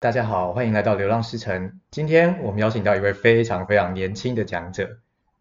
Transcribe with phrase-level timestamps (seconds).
[0.00, 1.80] 大家好，欢迎来到流浪师城。
[1.90, 4.88] 今天我们邀请到一位非常非常年轻的讲者，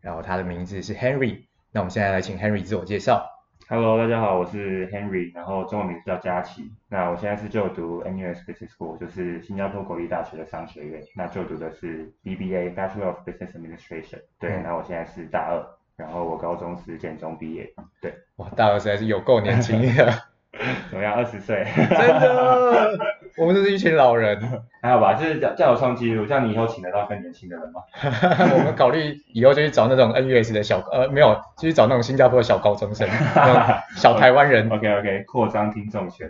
[0.01, 1.43] 然后他的名字是 Henry。
[1.71, 3.23] 那我们现在来请 Henry 自我介绍。
[3.69, 6.71] Hello，大家好，我是 Henry，然后中文名字叫佳琪。
[6.89, 11.03] 那我现在是就读 NUS Business School，就是新加坡国立大学的商学院。
[11.15, 14.21] 那就读的是 BBA Bachelor of Business Administration。
[14.39, 15.63] 对，那、嗯、我现在是大二，
[15.95, 17.71] 然后我高中是建中毕业。
[18.01, 20.11] 对，哇，大二实在是有够年轻的。
[20.89, 21.13] 怎么样？
[21.13, 21.63] 二十岁？
[21.75, 22.97] 真的。
[23.37, 24.39] 我们就是一群老人，
[24.81, 27.81] 还好吧，就是叫叫我创纪录，这样你以后请得到更年轻的人吗？
[28.57, 33.07] 我们考虑以后就去找那种 NUS 的小呃没有，就去找那种新加坡的小高中生，
[33.95, 34.69] 小台湾人。
[34.71, 36.27] OK OK，扩张听众群。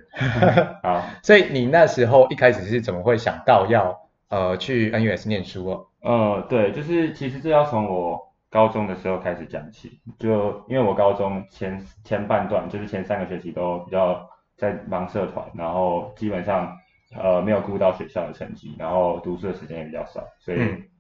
[0.84, 3.98] 好，所以你那时候一开始是怎么会想到要
[4.30, 5.86] 呃去 NUS 念书哦？
[6.02, 8.20] 呃，对，就是其实这要从我
[8.50, 14.28] 高中的时候开始讲起，就因为我高中前前半段就是前三个学期都比较
[14.58, 16.76] 在忙社团，然后基本上。
[17.16, 20.60] 呃，没有顾到学校的成绩，然后读书的时间也比较少，所以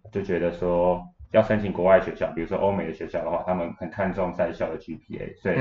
[0.09, 5.55] 就觉得说要申请国外学校，比如说欧美的学校的话，他们很看重在校的 GPA，所以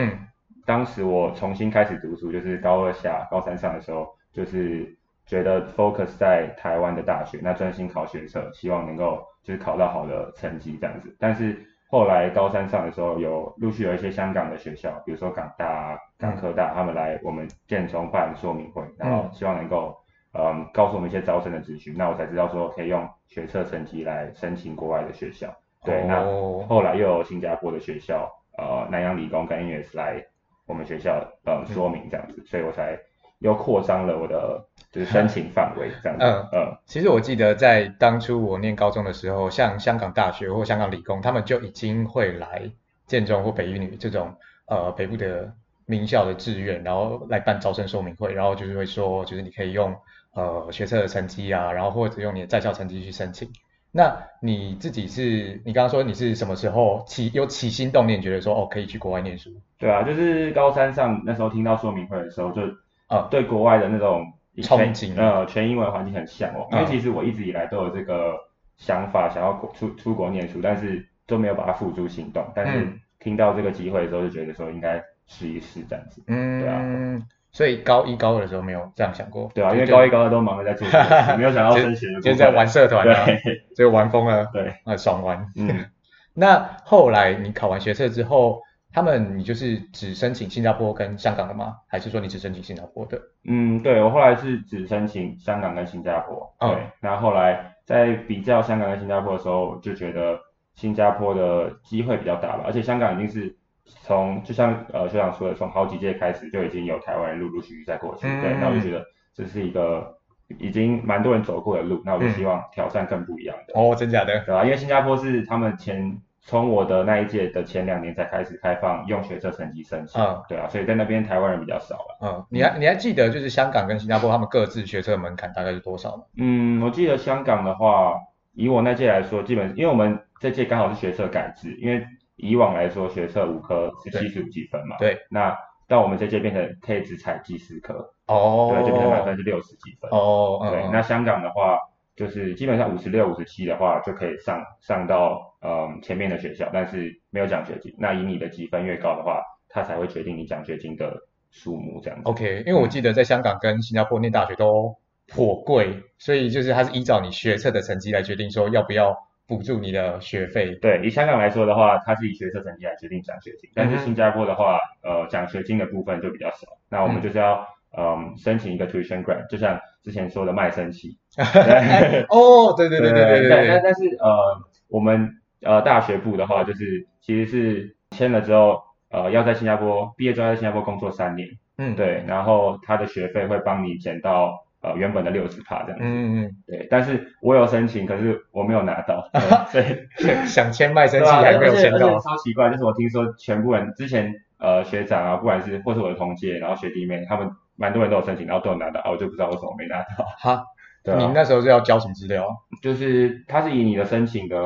[0.64, 11.14] 当时我重新开始读书，就是高二下、高三上的时候，就是觉得 focus 在台湾的大学，那专心考学测，希望能够就是考到好的成绩这样子。
[11.18, 11.56] 但是
[11.90, 19.96] 后来高三上的时候，有陆续有一些香港的学校，比如说港大、港科大，他们来我们建中办说明会，然后希望能够。
[20.38, 25.54] 嗯，告诉我们一些招生的资讯，那我才知道说可以用学测成绩来申请国外的学校。
[25.84, 26.20] 对，那
[26.66, 30.22] 后来又有新加坡的学校，呃，南洋理工跟 NUS 来
[30.66, 32.98] 我们学校，呃，说明这样子，嗯、所以我才
[33.38, 36.24] 又扩张了我的就是申请范围 这样子。
[36.24, 42.68] 嗯嗯，其实我记得在当初我念高中的时候，像香港大学或香港理工，他们就已经会来
[43.06, 44.34] 建中或北一女这种
[44.66, 45.52] 呃北部的
[45.86, 49.96] 名校的志愿，然后来办招生说明会，然后就是会说，就是你可以用。
[50.36, 53.48] 呃，学测的成绩啊，然后或者用你的在校成绩去申请。
[53.90, 59.50] 那你自己是，你刚刚说你是什么时候起有起心动念，觉得说哦可以去国外念书？
[59.78, 62.60] 对啊，就是高三上那时候听到说明会的时候，就
[63.08, 66.68] 呃对国外的那种憧憬，呃全英文环境很向往。
[66.70, 68.34] 因为其实我一直以来都有这个
[68.76, 72.44] 想法，想要出出国念书，但是都没有把它付诸行动。
[72.54, 72.86] 但是
[73.20, 76.22] 听到这个机会的时候，就觉得说应该试一试这样子。
[76.26, 77.26] 嗯，对啊。
[77.56, 80.96] 所以高一高二的时候没有这样想过，对啊，因为高一高二都忙着在做事，
[81.38, 83.40] 没有想到升学，就是在玩社团，对，
[83.74, 85.46] 就玩疯了，对，很爽玩。
[85.56, 85.86] 嗯，
[86.34, 88.60] 那后来你考完学测之后，
[88.92, 91.76] 他们你就是只申请新加坡跟香港的吗？
[91.88, 93.18] 还是说你只申请新加坡的？
[93.48, 100.38] 嗯，对，我后来是只申请香港跟新加坡，对，那后后来在比较香港跟新加坡的时候，就觉得
[100.74, 103.56] 新加坡的机会比较大吧，而且香港已经是。
[103.86, 110.16] 从就像呃学长说的，从好几届开始就已经有台湾人陆陆续续在过去，嗯、对，那我就觉得这是一个
[110.58, 113.78] 已经蛮多人走过的路，那我就希望挑战更不一样的。
[113.78, 114.44] 哦，真假的？
[114.44, 122.18] 对啊，因为新加坡是他们前从我的那一届的前两年才开始开放用学测成绩申请，嗯，对啊，所以在那边台湾人比较少了。
[122.22, 126.24] 嗯，你还你还记得就是香港跟新加坡他们各自学测门槛大概是多少吗？
[126.36, 128.14] 嗯，我记得香港的话，
[128.52, 132.04] 以我那届来说，基本因为我们这届刚好是学测改制，因为。
[132.36, 134.96] 以往来说，学测五科是七十五几分嘛？
[134.98, 135.18] 对。
[135.30, 135.56] 那
[135.88, 138.12] 到我们这届变成可以只采计四科。
[138.26, 138.70] 哦。
[138.72, 140.10] 对，就变成满分是六十几分。
[140.10, 140.68] 哦。
[140.70, 140.86] 对。
[140.92, 141.78] 那香港的话，
[142.14, 147.94] 就是基本上五十六、五十七的话，就可以上上到嗯前面的学校，但是没有奖学金。
[147.98, 151.16] 那以你的积分越高的话，他才会决定你奖学金的
[151.50, 152.28] 数目这样子。
[152.28, 154.94] OK，因为我记得在香港跟新加坡念大学都
[155.26, 159.16] 颇贵，所以就是它是依照你学测的成绩来决定说要不要。
[159.46, 160.74] 补助你的学费。
[160.76, 166.66] 对，以香港来说的话，它是以学测成绩来决定奖学金，但是新加坡的话，呃，奖学金的部分就比较少。
[166.90, 167.66] 那我们就是要，
[167.96, 171.16] 嗯、呃，申请一个 tuition grant，就像之前说的卖身契。
[172.28, 173.68] 哦，对对对对对对。
[173.68, 175.30] 但但是呃，我们
[175.62, 181.48] 呃大学部的话，就是其实是签了之后，呃，要在新加坡毕业之后在新加坡工作三年。
[181.78, 181.94] 嗯。
[181.94, 184.65] 对，然后他的学费会帮你减到。
[184.86, 189.28] 呃，原本的六十趴这样子，嗯嗯，对，但是我有申请，可是我没有拿到，
[189.66, 189.84] 所以
[190.46, 200.24] 想签卖身契还没有签到，超奇怪，就是我听说全部人之前呃学长啊，不管是或是我的同届，然后学弟妹，他们蛮多人都有申请，然后都有拿到，啊，我就不知道为什么没拿到。
[200.38, 200.62] 哈，
[201.02, 202.46] 对啊，你那时候是要交什么资料？
[202.80, 204.56] 就是他是以你的申请的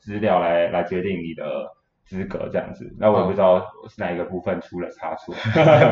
[0.00, 1.44] 资料来来决定你的。
[2.08, 5.34] 资格这样子，那我也不知道是哪一个部分出了差错，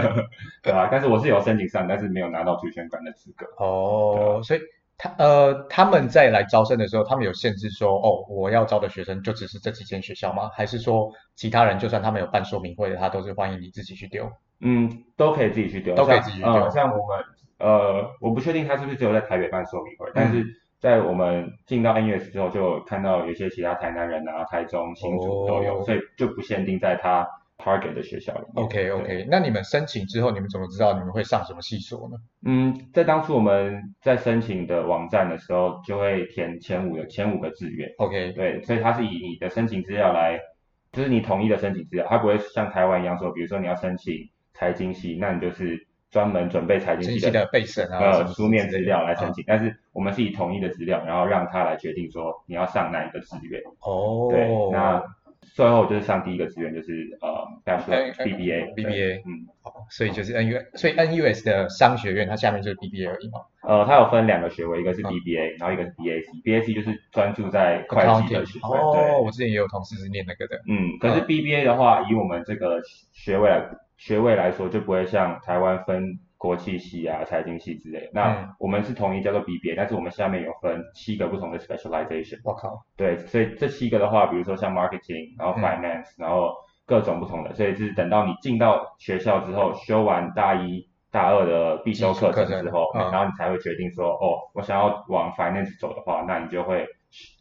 [0.64, 0.88] 对吧？
[0.90, 3.46] 但是我是有申请上，但是没有拿到主选管的资格。
[3.58, 4.60] 哦，所以
[4.96, 10.48] 他呃他们在来招生的时候，他们有限制说，哦，我要招的学生就只是这几间学校吗？
[10.54, 14.30] 还是说其他人就算他们有办说明会的，他都是欢迎你自己去丢？
[14.60, 16.70] 嗯，都可以自己去丢，都可以自己去丢。
[16.70, 17.24] 像我们
[17.58, 20.44] 呃，我不确定他是不是只有在台北办说明会，嗯、但是
[20.86, 27.26] 在我们进到 NUS 之后，就看到有些其他台南人啊、台中、新竹都有，哦、所以就不限定在他
[27.58, 28.64] target 的学校里面。
[28.64, 32.16] OK OK，那你们申请之后，你们怎么知道你们会上什么系所呢？
[32.44, 37.92] 嗯，在当初我们在申请的网站的时候，就会填前五个前五个志愿。
[37.98, 40.38] OK，对，所以它是以你的申请资料来，
[40.92, 44.14] 就是你统一的申请资料，它不会像台湾一样说，比如说你要申请
[44.54, 45.88] 财经系，那你就是。
[46.10, 53.60] 专门准备财经系的备审啊，呃，书面资料来申请，但是我们是以统一的资料，然后让他来决定说你要上哪一个志愿。
[53.80, 55.02] 哦，对，那
[55.54, 59.46] 最后就是上第一个志愿就是呃，大学 BBA，BBA，嗯，
[59.90, 63.40] 所以就是 NU，所以 NUS 的商学院它下面就是 BBA 而已嘛。
[63.62, 68.78] 呃，它有分两个学位，一个是 BBA，然后一个是 BAC，BAC 就是专注在会计的学位。
[68.78, 70.56] 哦，我之前也有同事是念那个的。
[70.68, 72.80] 嗯，可是 BBA 的话，以我们这个
[73.12, 73.62] 学位来。
[73.98, 78.10] 学位来说就不会像台湾分国际系啊、财经系之类的。
[78.12, 82.40] 那我们是统一叫做 BBA，但是我们下面有分七个不同的 specialization。
[82.44, 82.84] 我靠。
[82.96, 86.54] 对，所以这七个的话，比如说像 marketing，然后 finance，、嗯、然后
[86.86, 96.86] 各种不同的，所以是等到你进到学校之后，修完大一、大二的必修课程之后，然后你才会决定说，哦，我想要往 finance 走的话，那你就会。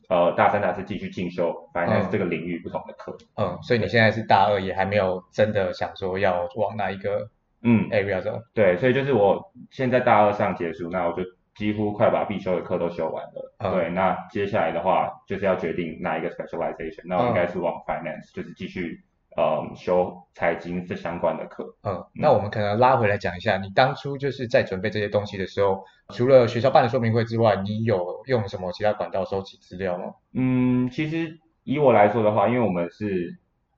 [0.07, 3.17] 呃，大三、大四继续进修，反正是这个领域不同的课。
[3.37, 7.27] 嗯，所以你现在是大二，也还没有真的想说要往哪一个
[7.61, 8.41] 嗯 area 走。
[8.53, 11.23] 对，所以就是我现在大二上结束，那我就
[11.55, 13.55] 几乎快把必修的课都修完了。
[13.59, 19.01] 嗯、对，那接下来的话就是要决定哪一个 specialization，那我应该是往 finance，、嗯、就是继续。
[19.37, 21.75] 呃，修财经这相关的课。
[21.83, 30.13] 嗯，那我们可能拉回来讲一下，你当初就是在准备这些东西的时候，除了学校办的说明会之外，你有用什么其他管道收集资料吗？
[30.31, 33.37] 嗯，其实以我来说的话，因为我们是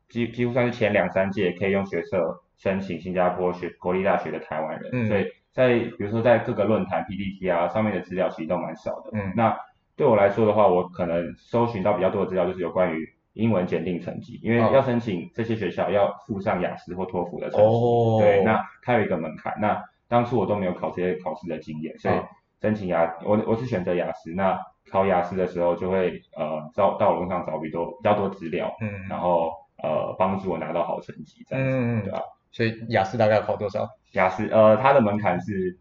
[0.09, 9.11] 几几乎算是前两三届可以用学测申请新加坡学国立大学的台湾人，嗯、所以在比如说在各个论坛 PPT 啊上面的资料其实都蛮少的。
[9.13, 9.57] 嗯，那
[9.95, 13.13] 对我来说的话，我可能搜寻到比较多的资料就是有关于。
[13.37, 19.53] 英文检定成绩，因为要申请这些学校要附上雅思或托福的成绩，哦、对，那它有一个门槛。
[19.61, 22.15] 那当初我都没有考这些考试的经验，所以
[22.59, 24.31] 申请雅，我我是选择雅思。
[24.31, 24.57] 那
[24.89, 29.51] 考雅思的时候就会呃找到网络上找比多比较多资料，嗯，然后
[29.83, 32.19] 呃帮助我拿到好成绩，这样子，嗯、对吧？
[32.51, 33.87] 所以雅思大概要考多少？
[34.13, 35.77] 雅思呃它的门槛是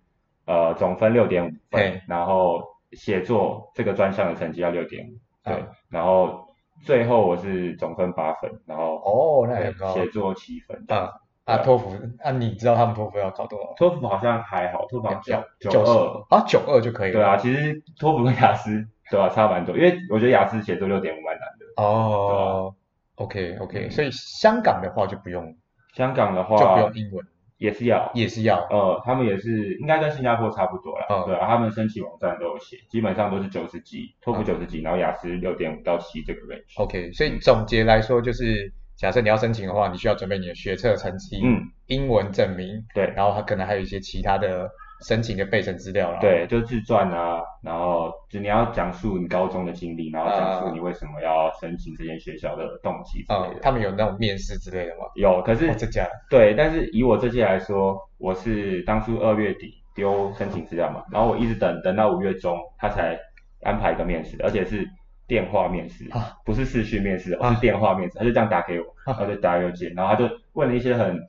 [0.47, 5.11] 呃总分六点五分，然后写作这个专项的成绩要六点五，
[5.45, 6.45] 对，嗯、然后。
[6.85, 10.85] 最后我是总分八分，然后哦，那很高，写作七分。
[10.89, 11.11] 啊
[11.47, 11.91] 啊，托福
[12.23, 13.73] 啊，你知道他们托福要考多少？
[13.79, 17.15] 托福好像还好，托福九九二啊，九二就可以了。
[17.15, 21.83] 对啊，其实托福跟雅思对啊，差蛮多，因为我觉得雅思写作六点五蛮难的。
[21.83, 22.75] 哦
[23.15, 25.57] ，OK OK，所以香港的话就不用，
[25.97, 27.27] 香港的话就不用英文。
[27.59, 36.77] 也是要，也是要，呃，他们也是应该跟新加坡差不多了，嗯、对啊，他们申请网站都有写，基本上都是九十几，托福九十几，然后雅思六点五到七这个 range。
[36.77, 44.71] OK，所以总结来说就是，假设你要申请的话，你需要准备你的学测成绩，嗯，英文证明，对，然后他可能还有一些其他的。
[45.01, 53.55] 申请的备审资料了，对，就自传啊，然后就你要讲述你高中的经历，然后讲述你为什么要申请这间学校的动机之类的。
[53.57, 55.05] 嗯、他们有那种面试之类的吗？
[55.15, 63.19] 有，可是、哦、这家对，但是以我这届来说，我是当初二月底丢申请资料嘛，然后我一直等等到五月中，他才
[63.63, 64.89] 安排一个面试，而且是
[65.27, 71.21] 电话面试，啊、不是视讯面试，而是电话面试，他就这样打给我，他就打邮件，然后他就问了一些很。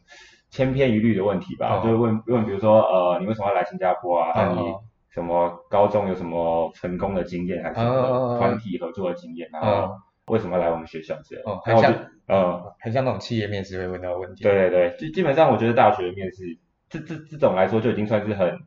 [0.50, 4.32] 千篇一律的问题吧，就会问问，比如说，呃，你为什么要来新加坡啊？
[4.36, 4.74] 那你
[5.10, 9.50] 什么高中有什么成功的经验，还是什么团体合作的经验？
[9.52, 9.92] 然后
[10.28, 11.58] 为什么要来我们学校之类的？
[11.64, 11.94] 很像，
[12.28, 14.44] 呃，很像那种企业面试会问到的问题。
[14.44, 16.44] 对对对，基基本上我觉得大学面试
[16.90, 18.58] 这这这种来说就已经算是很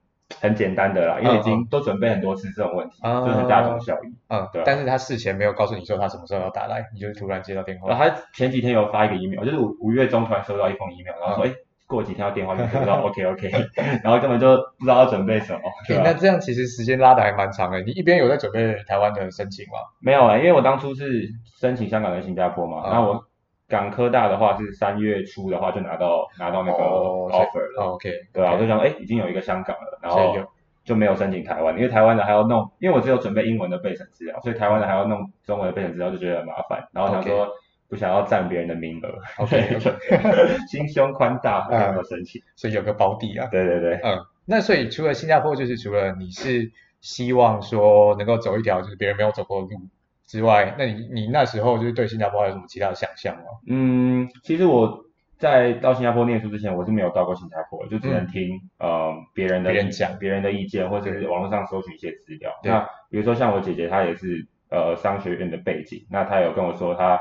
[0.41, 4.15] 很简单的啦，因为已经都准备很多次这种问题，就很大同小异。
[4.29, 4.63] 嗯，对。
[4.67, 7.89] 但是他事前没有告诉你说他什么时候要打来，你就突然接到电话。
[7.89, 11.55] 然后他前几天有发一个 email，就是五五月中突然收到一封 email，然后说，哎。
[11.91, 13.51] 过几天要电话就知道，OK OK，
[14.05, 15.61] 然后根本就不知道要准备什么。
[15.89, 17.83] 欸、那这样其实时间拉的还蛮长的。
[17.83, 19.79] 你一边有在准备台湾的申请吗？
[20.01, 21.29] 没有啊，因为我当初是
[21.59, 22.89] 申请香港跟新加坡嘛。
[22.89, 23.25] 然后、嗯、我
[23.69, 27.83] 港科大的话是三月初的话就拿到拿到那个 offer 了。
[27.83, 30.37] 哦、OK，对啊，我就想哎，已经有一个香港了，然后
[30.85, 37.49] 就没有申请台湾，因为台湾的还要弄，因为我只有准备英文的备审资料，所以台湾的还要弄中文的备审资料就觉得很麻烦，然后想说。
[37.91, 39.79] 不想要占别人的名额，OK，
[40.71, 43.49] 心胸宽大，没有申请，所以有个保底啊。
[43.51, 44.17] 对对对，嗯，
[44.47, 46.71] 那所以除了新加坡，就是除了你是
[47.01, 49.81] 希望说能够走一条就是别人没有走过的路
[50.25, 53.43] 之外，那你你那时候就是对新加坡还有什么其他的想象吗？
[53.67, 55.05] 嗯，其实我
[55.37, 62.53] 在到新加坡念书之前，我是没有到过新加坡，就只能听、嗯、呃别人的别人讲别人的意见，或者是网络上搜取一些资料。
[62.63, 67.19] 那比如说像我姐姐，她也是呃商学院的背景，那她有跟我说，她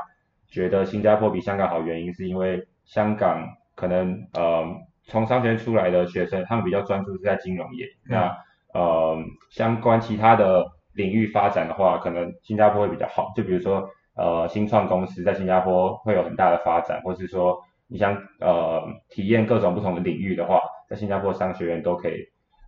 [0.50, 4.64] 觉得新加坡比香港好，原因是因为香港可能呃
[5.04, 8.36] 从商学院出来的学生，他们比较专注是在金融业，嗯、那
[8.74, 9.16] 呃
[9.50, 13.32] 相关其他的领域发展的话，可能新加坡会比较好。
[13.34, 22.24] 就比如说呃新创公司在新加坡会有很大的发展，或是说你想呃体验各种不同的领域的话，在新加坡商学院都可以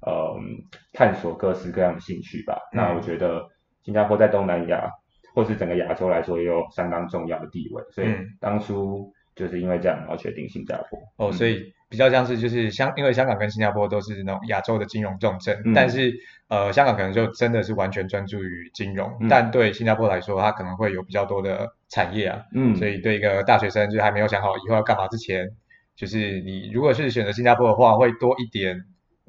[0.06, 0.34] 呃
[0.92, 2.56] 探索各式各样的兴趣吧。
[2.72, 3.44] 嗯、那我觉得
[3.82, 4.88] 新加坡在东南亚
[5.34, 8.08] 或是整个亚洲来说也有相当重要的地位，所以
[8.40, 10.98] 当初就是因为这样然后决定新加坡。
[11.16, 11.72] 哦，所以。
[11.92, 16.10] 比较像是就是香，因为香港跟新加坡都是那种亚洲的金融重镇，嗯、但是
[16.48, 25.46] 呃香港可能就真的是完全专注于金融，嗯、但对新加坡来说，它可能会有比较多的产业啊，嗯，所以对一个大学生就是还没有想好以后要干嘛之前，
[25.94, 28.82] 就是你如果是选择新加坡的话，会多一点，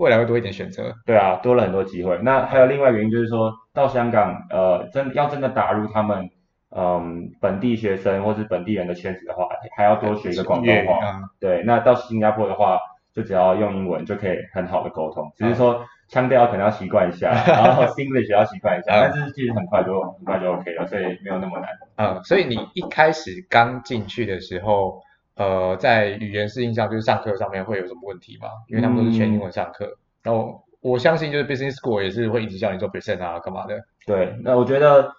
[0.03, 0.93] 未来会多一点选择。
[1.05, 2.19] 对啊，多了很多机会。
[2.21, 6.29] 那还有另外原因就是说到香港，呃，真要真的打入他们。
[6.75, 10.97] 嗯，本地学生或是本地人的圈子的话，还要多学一个广东话。
[11.05, 12.79] 嗯、对，那到新加坡的话，
[13.13, 21.69] 就只要用英文就可以很好的沟通，只是说腔调可能要习惯一下， 然后 English 要习惯一下，嗯、但是其实很快就很快就 OK 了，所以没有那么难。
[21.97, 24.99] 嗯，所以你一开始刚进去的时候，
[25.35, 28.47] 呃，在语言适应上，就是上课上面会有什么问题吗？
[28.67, 33.79] 因为他们都是全英文上课，嗯、然后我相信就是 Business School 也是会一直叫你做 present 啊，干嘛的。
[34.05, 35.13] 对，那我觉得。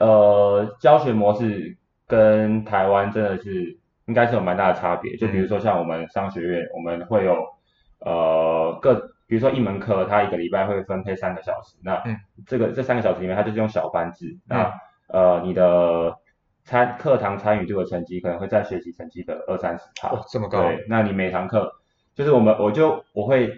[0.00, 5.14] 呃，教学模式跟台湾真的是应该是有蛮大的差别。
[5.18, 7.36] 就比如说像我们商学院，我们会有
[7.98, 8.94] 呃各，
[9.26, 11.76] 比如说一门课，它一个礼拜会分配三个小时。
[11.82, 12.02] 那
[12.46, 14.34] 这个这三个小时里面，它就是用小班制。
[14.48, 14.72] 那
[15.08, 16.16] 呃，你的
[16.64, 20.08] 参课堂参与度的成绩可能会占学习成绩的二三十趴。
[20.08, 20.62] 哦，这么高。
[20.62, 21.70] 对，那你每堂课
[22.14, 23.52] 就是我们我就我会。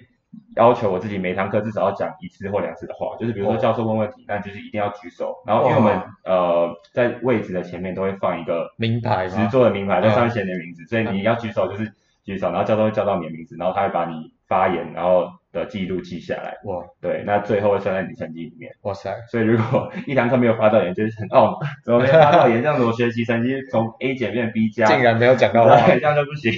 [0.55, 5.35] 要求我自己每堂课至少要讲一次或两次的话，就是比如说教授问问题，那就是一定要举手。
[5.47, 11.91] 然后因为我们呃在位置的前面都会放一个名牌，实做的名牌，在上面写你的名字，所以你要举手就是
[12.23, 16.57] 举手，然后教授会叫到你的名字，然后他会把你发言然后的记录记下来。
[16.65, 18.71] 哇，对，那最后会算在你成绩里面。
[18.83, 22.63] 哇塞，所以如果一堂课没有发到言，就是很懊哦，怎么没发到言？
[22.63, 26.53] 这样子我学习成绩从 A 减变 B 加，竟然没有讲到话， 这样就不行。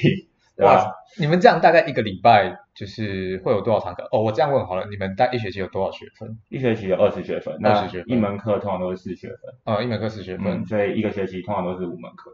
[0.58, 4.02] 哇，你们这样大概一个礼拜就是会有多少堂课？
[4.10, 6.36] 哦，我这样问好了，你们大一学期有多少学分？
[6.48, 9.38] 一学期有二十学分，二十学分，那一门课通常都是四学分。
[9.64, 12.32] 哦，一门课四学分，嗯，所以一个学期通常都是五门课。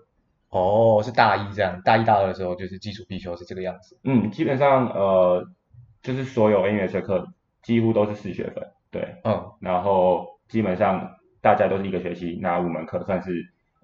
[0.49, 3.99] 哦，是大一这样，大一大二的时候就是基础必修是这个样子。
[4.05, 5.47] 嗯，基本上呃，
[6.05, 7.27] 就是所有音乐学科
[7.63, 13.33] 几乎都是四学分，对，嗯，然后基本上大家都是一个学期拿五门课，算是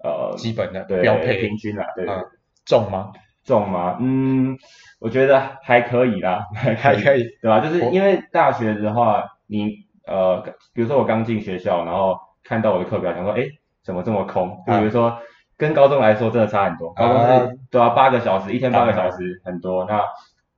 [0.03, 2.23] 呃基本的对标配平均啦，对，嗯，
[2.65, 3.11] 重吗？
[3.43, 3.97] 重吗？
[3.99, 4.55] 嗯，
[4.99, 7.59] 我觉得还可以啦，还可以，还可以对吧？
[7.59, 9.71] 就是因为大学的话，你
[10.05, 10.39] 呃，
[10.73, 13.47] 比如说我刚进学校，然后看到我的课表，想说，哎，
[13.83, 14.61] 怎么这么空？
[14.67, 15.17] 就比如说
[15.57, 16.93] 跟高中来说，真的差很多。
[16.93, 19.85] 高中是对啊，八个小时，一天八个小时，很多。
[19.85, 20.03] 那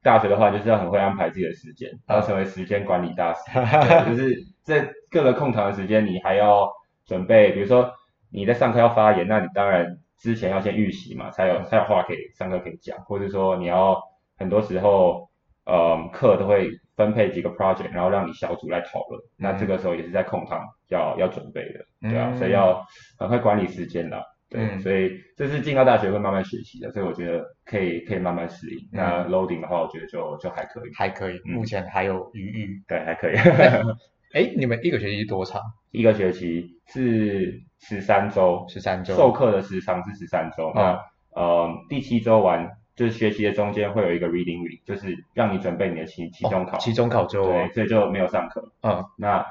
[0.04, 3.42] 大学的话，就是要很会安排自己的时间，然后成为时间管理大师。
[4.08, 6.70] 就是在各个空堂的时间，你还要
[7.06, 7.92] 准备，比如说
[8.30, 9.98] 你在上课要发言，那你当然。
[10.20, 14.02] 之前要先预习嘛，才有才有话可以上课可以讲，或者说你要
[14.38, 15.28] 很多时候，
[15.66, 22.82] 嗯，课都会分配几个 project，然后让你小组来讨论，嗯、那这个时候也是在空堂要要准备的，对啊，嗯、所以要
[23.20, 28.78] 很会管理时间啦，对，嗯、所以这是进到大学会慢慢学习的，所以我觉得可以可以慢慢适应。
[28.92, 33.36] 嗯、那 loading 的话，我觉得就就还可以，还可以，嗯、目前还有余裕，对，还可以。
[34.34, 35.62] 哎，你们一个学期多长？
[35.92, 39.16] 一个学期是十三周，十三周。
[39.16, 40.72] 授课的时长是十三周。
[40.76, 41.00] 嗯、那
[41.42, 46.78] 呃，第七周完，就是学习的中间会有一个 reading week，就是让你准备你的期期中考。
[46.78, 48.72] 哦、期中考就对，所以就没有上课。
[48.82, 49.04] 嗯。
[49.18, 49.46] 那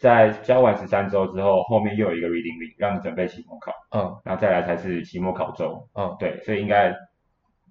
[0.00, 3.72] 在教完十三周之后，后面又有一个 reading week，让你准备期末考。
[3.90, 4.20] 嗯。
[4.24, 5.88] 然后再来才是期末考周。
[5.94, 6.16] 嗯。
[6.18, 6.94] 对，所以应该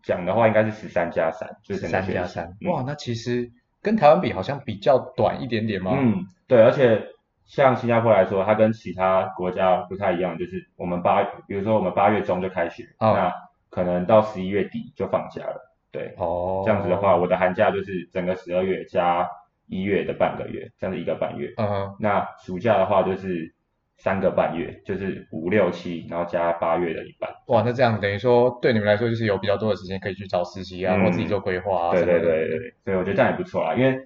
[0.03, 2.51] 讲的话应该是十三加三，就是十三加三。
[2.67, 3.51] 哇，那其实。
[3.81, 5.91] 跟台湾比好像比较短一点点吗？
[5.95, 7.05] 嗯，对，而且
[7.45, 13.31] 像新加坡来说，它跟其他国家不太一样，就是我们八，比如说我们八月中就开学，哦、那
[13.69, 15.72] 可能到十一月底就放假了。
[15.91, 19.29] 对，哦，这样子的话，我的寒假就是整个十二月加
[19.67, 21.53] 一月的半个月，这样子一个半月。
[21.57, 23.53] 嗯哼，那暑假的话就是。
[23.98, 27.29] 三个半月，就是五六七，然后加八月的一半。
[27.48, 31.91] 哇，那这样等于说对你们来说就是有比较多的时间可以去找实习啊，或、嗯、自己做规划啊。
[31.93, 33.98] 对对对对，所以我觉得这样也不错啦，因为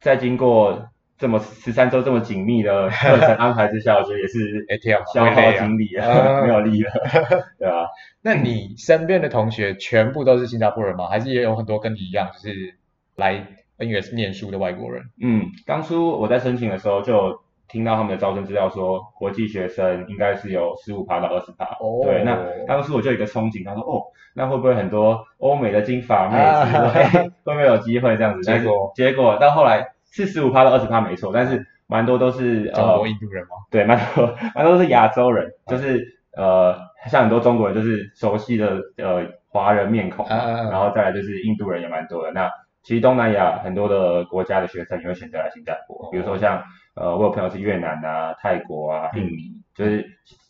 [0.00, 4.66] 在经过这么十三周这么紧密的课程安排之下，我觉得也是
[5.14, 6.90] 消耗精力啊， 没有力了，
[7.56, 7.86] 对吧？
[8.22, 11.06] 那你身边的同学全部都是新加坡人吗？
[11.06, 12.74] 还是也有很多跟你一样，就是
[13.14, 13.46] 来
[13.78, 15.02] NUS 念书的外国人？
[15.22, 21.64] 嗯，当初我在申请的时候就听到他们的招生资料说，国际学生应该是有十五趴到二十趴。
[21.80, 22.00] 哦。
[22.02, 24.02] 对，那当时我就有一个憧憬，他说哦，
[24.34, 28.42] 那会不会很多欧美的金发妹子、啊、 会不会有机会这样子？
[28.42, 29.88] 结果结果到后来。
[30.08, 33.56] 是十五趴到二十趴没错，但是蛮多都是中国、印度人吗？
[33.70, 36.02] 对，蛮多 蛮多都是亚洲人，就是
[36.34, 36.74] 呃，
[37.06, 42.32] 像很多中国人就是熟悉的呃华人面孔，然后再来就是印度人也蛮多的。
[42.32, 42.48] 那
[42.86, 46.62] 其实东南亚很多的国家的学生也会选择来新加坡，比如说像
[46.94, 50.06] 呃我有朋友是越南啊、泰国啊、印尼，就是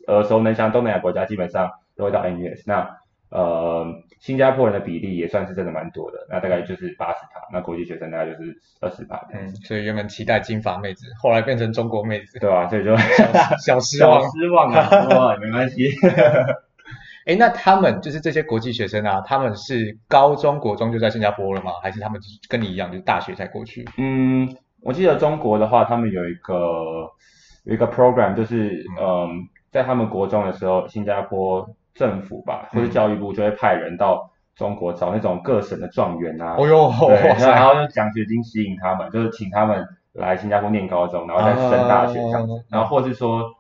[0.08, 2.62] 耳熟能详东南亚国家基本上都会到 NUS。
[2.66, 2.86] 那
[3.30, 3.86] 呃，
[4.20, 9.18] 新加坡人的比例也算是真的蛮多的，那大概就是八十趴，那国际学生大概就是二十趴。
[9.32, 12.68] 嗯，所以原本期待金发妹子，后来变成中国妹子，对吧、啊？
[12.68, 12.94] 所以就
[13.58, 15.88] 小失望，小失望啊， 哇，没关系。
[17.26, 21.72] 哎，那他们就是这些国际学生啊，他们是高中国中就在新加坡了吗？
[21.82, 23.84] 还是他们跟你一样，就是大学才过去？
[23.98, 24.48] 嗯，
[24.80, 26.54] 我记得中国的话，他们有一个
[27.64, 29.28] 有一个 program，就是嗯、呃，
[29.70, 31.68] 在他们国中的时候，新加坡。
[31.98, 43.50] 政府吧，或者教育部就会派人到中国找那种各省的状元啊，哦哟，对，然后用奖学金吸引他们，就是请他们来新加坡念高中，然后再升大学这样子，啊、然后或是说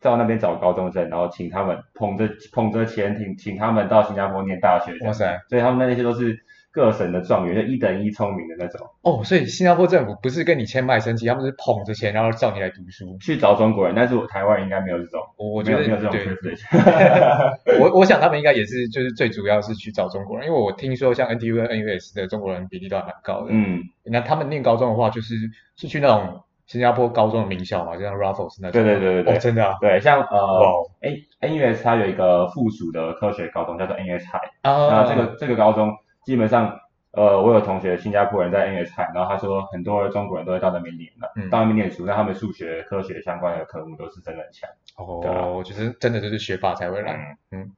[0.00, 6.38] 到那边找高中生，然后请他们捧着捧着钱，请请他们到新加坡念大学，哇塞，所以他们那些都是。
[6.76, 8.86] 各省的状元就一等一聪明的那种。
[9.00, 13.16] 哦，所以新加坡政府不是跟你签卖身契，他们是捧着钱然后叫你来读书。
[13.18, 16.12] 去找中国人，但是我台湾人应该没有这种，我我觉得没有这种
[16.42, 16.54] 对
[17.80, 25.34] 我我想他们应该也是就是最主要是去找中国人，因为我听说像 NTU 跟 NUS 的中国人比例都还蛮高的，嗯，那他们念高中的话就是
[25.76, 30.90] 是去那种新加坡高中的名校嘛，就像 Raffles 那种，对对对对对，哦、真的啊，对，像呃
[31.40, 35.96] NUS 它有一个附属的科学高中叫做 NUS High，啊，那这个这个高中。
[36.24, 36.76] 基本上，
[37.12, 44.68] 呃，我有同学新加坡人在 NUS High，然后他说很多中国人都会到那边念的，嗯、到那边念书，那他们数学、科学相关的科目都是真的很强。
[44.96, 47.36] 哦，我觉得真的就是学霸才会来。
[47.52, 47.72] 嗯，嗯。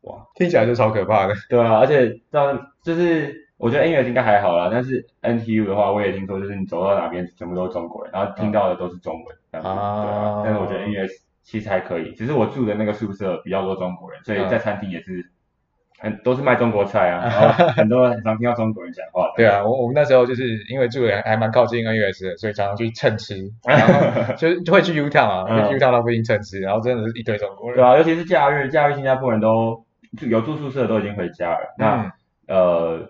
[0.00, 1.34] 哇，听起来就超可怕的。
[1.48, 9.62] 对啊，而且这样就是我觉得 NUS 应该还好啦，但是 NTU 的话，我也听说就是你走到哪边全部都是中国人，然后听到的都是中文。
[9.64, 10.02] 啊。
[10.02, 10.42] 对啊。
[10.44, 11.10] 但是我觉得 NUS
[11.42, 15.30] 其实还可以，只是我住的那个宿舍比较多中国人，所以在餐厅也是。
[16.04, 19.32] 很都是卖中国菜啊， 然后很多人很常听到中国人讲话。
[19.36, 27.76] 对啊，我我们那时候就是因为住的还蛮靠近 NUS 的，所以常常去蹭吃， 然后就就会去 U Town 啊，去 U Town 那附近蹭吃，然后真的是一堆中国人。
[27.76, 29.84] 对啊，尤其是假日，假日新加坡人都
[30.22, 32.12] 有住宿舍都已经回家了，那
[32.48, 33.08] 呃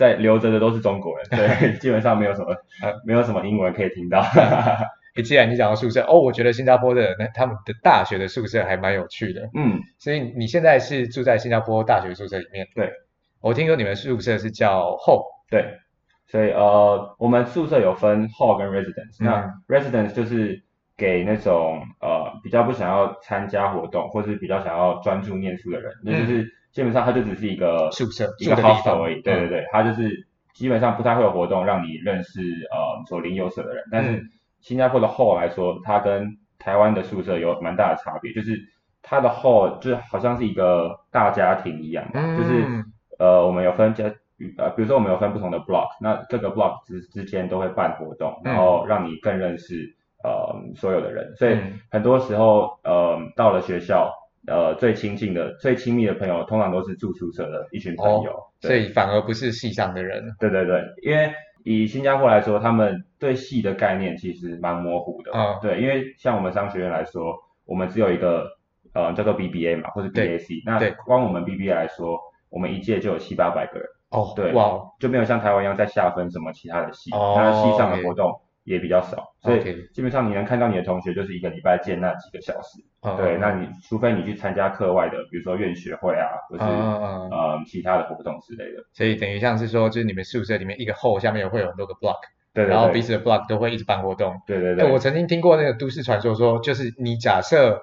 [0.00, 2.56] 在留着的都是中国人，对， 基本上没有什么
[3.04, 4.24] 没有什么英文可以听到。
[5.22, 9.42] 既然你讲到宿舍，哦，我觉得新加坡的那他们的大学的宿舍还蛮有趣的。
[9.54, 12.66] 嗯，所以你现在是住在新加坡大学宿舍里面？
[12.74, 12.90] 对，
[13.42, 15.22] 我听说你们宿舍是叫 hall。
[15.50, 15.78] 对，
[16.26, 19.18] 所以呃，我们宿舍有分 hall 跟 residence。
[19.18, 20.62] 那 residence 就是
[20.96, 29.20] 给那种呃比较不想要参加活动，或是比较想要专注念书的人，那就是基本上它就只是一个宿舍一个 hostel 而已。
[29.22, 34.22] 对对对，它就是基本上不太会有活动让你认识呃左邻右舍的人，但是。
[34.62, 38.60] 新加坡的 hall 来说，它跟台湾的宿舍有蛮大的差别，就是
[39.00, 42.84] 它的 hall 就好像是一个大家庭一样，嗯、就是
[43.18, 44.04] 呃我们有分家
[44.58, 51.56] 呃比如说我们有分不同的 block，那这个 block 之之间都会办活动，然后让你更认识呃所有的人，所以
[51.90, 54.12] 很多时候呃到了学校
[54.46, 60.24] 呃最亲近的最亲密的朋友通常都是住宿舍的一群朋友，哦、所以反而不是系上的人。
[60.38, 61.32] 对对对，因为。
[61.62, 65.30] 以新加坡来说，他们对系的概念其实蛮模糊的。
[65.34, 68.48] 嗯，对，因为像我们商学院来说，我们只有一个
[68.94, 70.62] 呃叫做 BBA 嘛，或者 BAC。
[70.64, 73.86] 那光我们 BBA 来说，我们一届就有七八百个人。
[74.08, 77.10] 哦，对，哇，就没有像台湾一样再下分什么其他的系。
[77.12, 82.82] 哦，那系上的活动也比较少，所以基本上你能看到你的同学就是一个礼拜见那几个小时。
[83.16, 88.84] 对，那你除非你去参加课外的，比如说院学会啊，或是呃其他的活动之类的。
[88.92, 92.20] 所以等于像是说，就是你们宿舍里面一个 hall 下面会有很多个 block，
[92.54, 94.34] 对，然后彼此的 block 都会一直办活动。
[94.46, 94.92] 对对对。
[94.92, 97.80] 我曾经听过那个都市传说，说就是你假设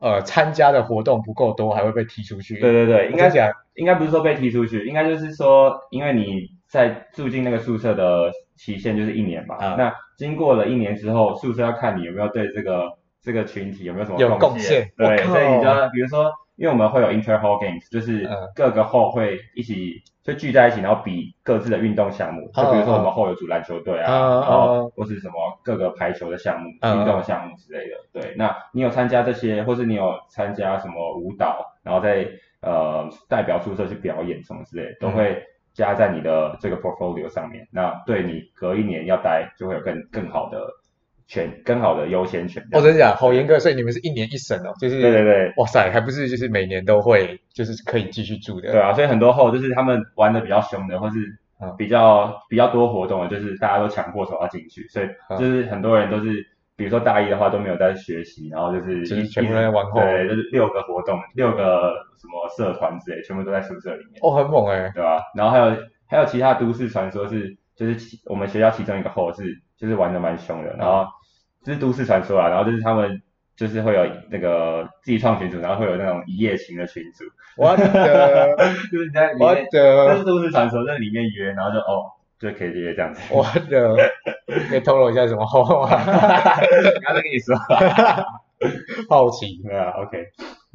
[0.00, 2.58] 呃参加的活动不够多，还会被踢出去。
[2.60, 13.00] 对对对，应该讲应该不是说被踢出去，应该就是说，因为你在住进那个宿舍的期限就是一年嘛，那经过了一年之后，宿舍要看你有没有对这个。
[13.22, 14.90] 这个群体有没有什么贡献？
[14.96, 27.96] 对，所以你就比如说，因为我们会有 inter hall games，就是各个 hall 会一起，就聚在一起，然后比各自的运动项目，就比如说我们后有组篮球队啊，然后或是什么各个排球的项目、运动项目之类的。
[28.10, 32.26] 对，那你有参加这些，或是你有参加什么舞蹈，然后在
[32.62, 37.66] 呃代表宿舍去表演什么之类，都会加在你的这个 portfolio 上面。
[37.70, 40.58] 那对你隔一年要待，就会有更更好的。
[41.30, 43.16] 权更好的优先权哦，真的假的？
[43.16, 51.38] 好严格，所以你们是一年一审哦，就是对对对，哇塞，还不是就是每年都会就是可以继续住的，对啊，所以很多后就是他们玩的比较凶的，或是
[51.78, 55.06] 比较、嗯、比较多活动的，就是大家都抢过手要进去，所以
[55.38, 56.44] 就是很多人都是，
[56.80, 65.20] 比如说大一的话都没有在学习，然后就是就是全部都在玩后，对，就是六个活动，六个什么社团之类，全部都在宿舍里面，哦，很猛哎，对吧？
[65.36, 65.76] 然后还有
[66.08, 69.42] 还有其他都市传说是，就是其我们学校其中一个后是
[69.76, 71.06] 就是玩的蛮凶的，然后。
[71.62, 73.20] 这是都市传说啊，然后就是他们
[73.54, 77.22] 就是会有那个自己创群组，然后会有那种一夜情的群组。
[77.58, 77.84] 我的，
[78.90, 82.08] 就是你在里面，我的，这是都市传说，在里面约，然后就哦，
[82.40, 83.20] 就可以约这样子。
[83.30, 83.96] 我的，
[84.68, 85.90] 可以透露一下什么后吗？
[86.00, 87.54] 刚才跟你说，
[89.08, 90.18] 好奇对啊，OK。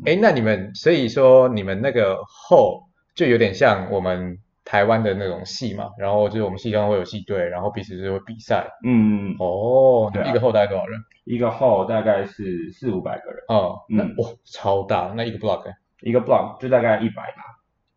[0.05, 2.83] 哎，那你们所以说你们那个后
[3.15, 4.37] 就有点像我们。
[4.67, 8.65] 台湾的那种戏嘛，然后就是我们戏中会有戏队，然后彼此就会比赛。
[8.83, 10.99] 嗯哦，对、啊，一个后大概多少人？
[11.23, 13.43] 一个后大概是四五百个人。
[13.47, 17.43] 哦，那哇，超大，那一个 block，一个 block 就大概一百吧。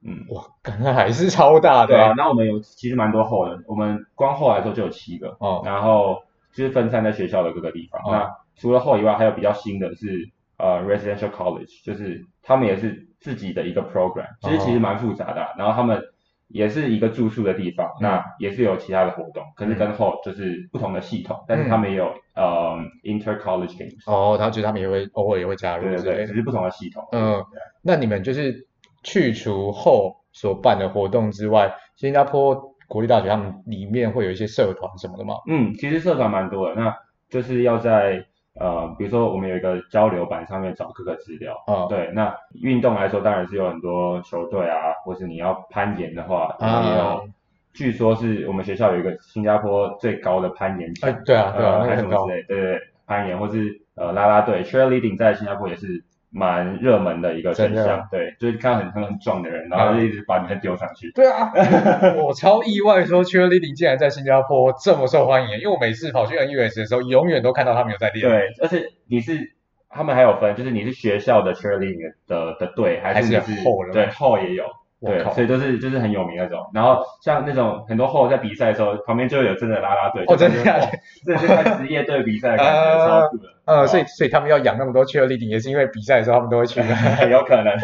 [0.05, 0.45] 嗯，哇，
[0.81, 1.89] 那还是超大的。
[1.89, 5.37] 对啊，那我们有其实蛮多后的，我们光后来说就有七个。
[5.41, 8.01] 哦，然后就是分散在学校的各个地方。
[8.03, 15.49] 哦、那除了后以外，还有比较新的是呃 residential college，就是他们也是自己的一个 program，其实其实蛮复杂的、啊。
[15.49, 16.03] 哦、然后他们。
[16.51, 24.11] 也是一个住宿的地方，嗯、那也是有其他的活动，可是跟后就是不同的系统，嗯、但是他们也有呃 inter college games。
[24.11, 27.07] 哦，然后就是他们也会偶尔也会加入，对对对，只是不同的系统。
[27.13, 28.67] 嗯，对那你们就是
[29.09, 32.55] 去除后所办的活动之外，新加坡
[32.87, 35.35] 国立大学他们里面会有一些社团什么的吗？
[35.49, 36.95] 嗯，其实社团蛮多的，那
[37.31, 38.25] 就是要在。
[38.61, 41.55] 呃，比如说我们有一个交流板，上面找各个资料。
[41.69, 47.29] 啊、哦，对，那运动来说，当然是有很多球队啊，或是你要攀岩的话，啊，也有。
[47.73, 51.09] 据说是我们学校有一个新加坡最高的攀岩墙。
[51.09, 56.03] 哎，对啊，对啊，还是什么之类，对对对，攀岩或是呃啦啦队，cheerleading 在新加坡也是。
[56.31, 61.11] 蛮热门的一个选项，对，就是看很很很壮的人，然后就一直把女生丢上去。
[61.13, 61.51] 对啊，
[62.23, 68.29] 我超意外说 cheerleading 竟然在新加坡这么受欢迎，因为我每次跑去 NUS 的时候，永远都看到他们有在练。
[68.29, 69.55] 对，而且你是
[69.89, 74.65] 他们还有分，就是你是学校的 cheerleading 的的队，还是你是后对后也有。
[75.01, 80.91] 对，所以都是就是很有名那种，然后像那种很多后在比赛的时候，旁边就有真的啦啦队，哦，真的，
[81.25, 83.45] 这是在职业队比赛的感觉，超酷的。
[83.65, 86.81] 呃，所以所以他们要养那么多 cheerleading，也是因为比赛的时候他们都会去，
[87.31, 87.77] 有可能。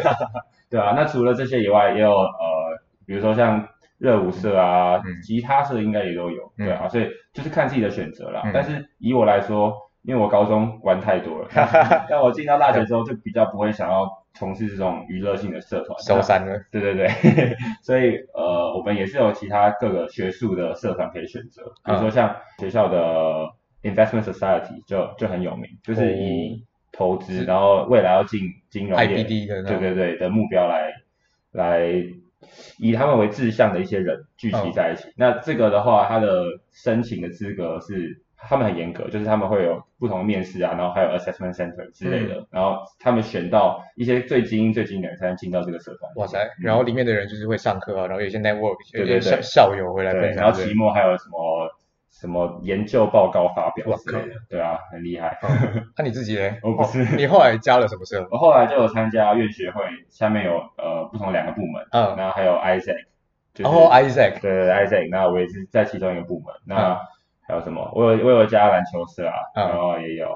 [0.68, 2.32] 对啊，那除了这些以外，也有呃，
[3.06, 8.42] 比如说像热舞社啊，吉他社应该也都有，对啊，所以就是看自己的选择啦。
[8.52, 9.72] 但是以我来说，
[10.02, 11.48] 因为我高中玩太多了，
[12.10, 14.23] 但我进到大学之后就比较不会想要。
[14.34, 16.60] 从事这种娱乐性的社团，收山了。
[16.70, 17.08] 对对对，
[17.82, 23.48] 所以呃，我们也是有其他各个学术的社团可以选择，比如说像学校的
[23.82, 30.92] Investment Society 就就很有名，就是以投资，哦、然后未来要进金融业的，对对对的目标来
[31.52, 31.88] 来
[32.78, 35.08] 以他们为志向的一些人聚集在一起。
[35.08, 38.23] 哦、那这个的话，它的申请的资格是。
[38.48, 46.12] 他们很严格，就是他们会有不同的面试啊，然后还有 assessment center 之类的，嗯、然后他们选到一些最精英、最精英的人才能进到这个社团。
[46.16, 46.38] 哇塞！
[46.38, 50.42] 嗯、然后里面的人就是会上课啊，然后有些 network，对对对，校校友回来分享。
[50.42, 51.70] 然后期末还有什么
[52.10, 55.38] 什么研究报告发表之类的，对啊，很厉害。
[55.96, 56.56] 那你自己呢？
[56.62, 57.16] 我不是。
[57.16, 58.26] 你后来加了什么社？
[58.30, 63.06] 我后来就有参加院学会，下面有呃不同两个部门，嗯，然后还有 Isaac，
[63.56, 67.00] 然后 Isaac，对对 Isaac，那我也是在其中一个部门，那。
[67.46, 67.90] 还有什么？
[67.94, 70.28] 我有我有加篮球社啊，嗯、然后也有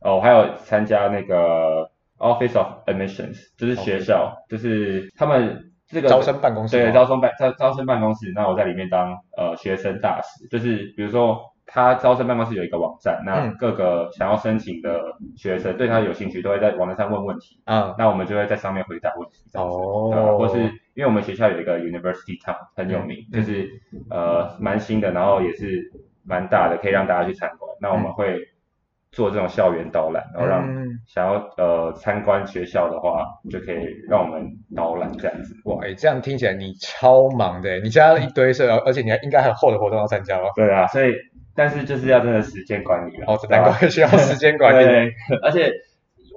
[0.00, 8.32] 哦，我还有参加那个 Office of Admissions，就是学校.就是他们这个招生办公室，对，招生办招招生办公室。
[8.34, 15.00] 那我在里面当呃学生大使，就是比如说他招生办公室有一个网站，那各个想要申请的
[15.36, 20.38] 学生对他有兴趣，都会在网站上问问题，嗯，那我们就会在上面回答问题，哦，对？
[20.38, 20.62] 或是
[20.94, 23.68] 因为我们学校有一个 University Town 很有名，嗯、就是
[24.08, 25.90] 呃蛮新的，然后也是。
[26.26, 27.70] 蛮大的，可以让大家去参观。
[27.80, 28.38] 那我们会
[29.12, 30.66] 做这种校园导览，然后让
[31.06, 35.54] 想要呃参观学校的话，就可以让我们导览这样子。
[35.64, 40.50] 哇，哎，这样听起来你超忙的，你加了一堆社，而且你还应该还有后的活动要参加哦。
[40.54, 41.14] 对啊，所以
[41.54, 43.24] 但是就是要真的时间管理了。
[43.26, 44.84] 哦，难怪需要时间管理。
[44.84, 45.72] 对，而且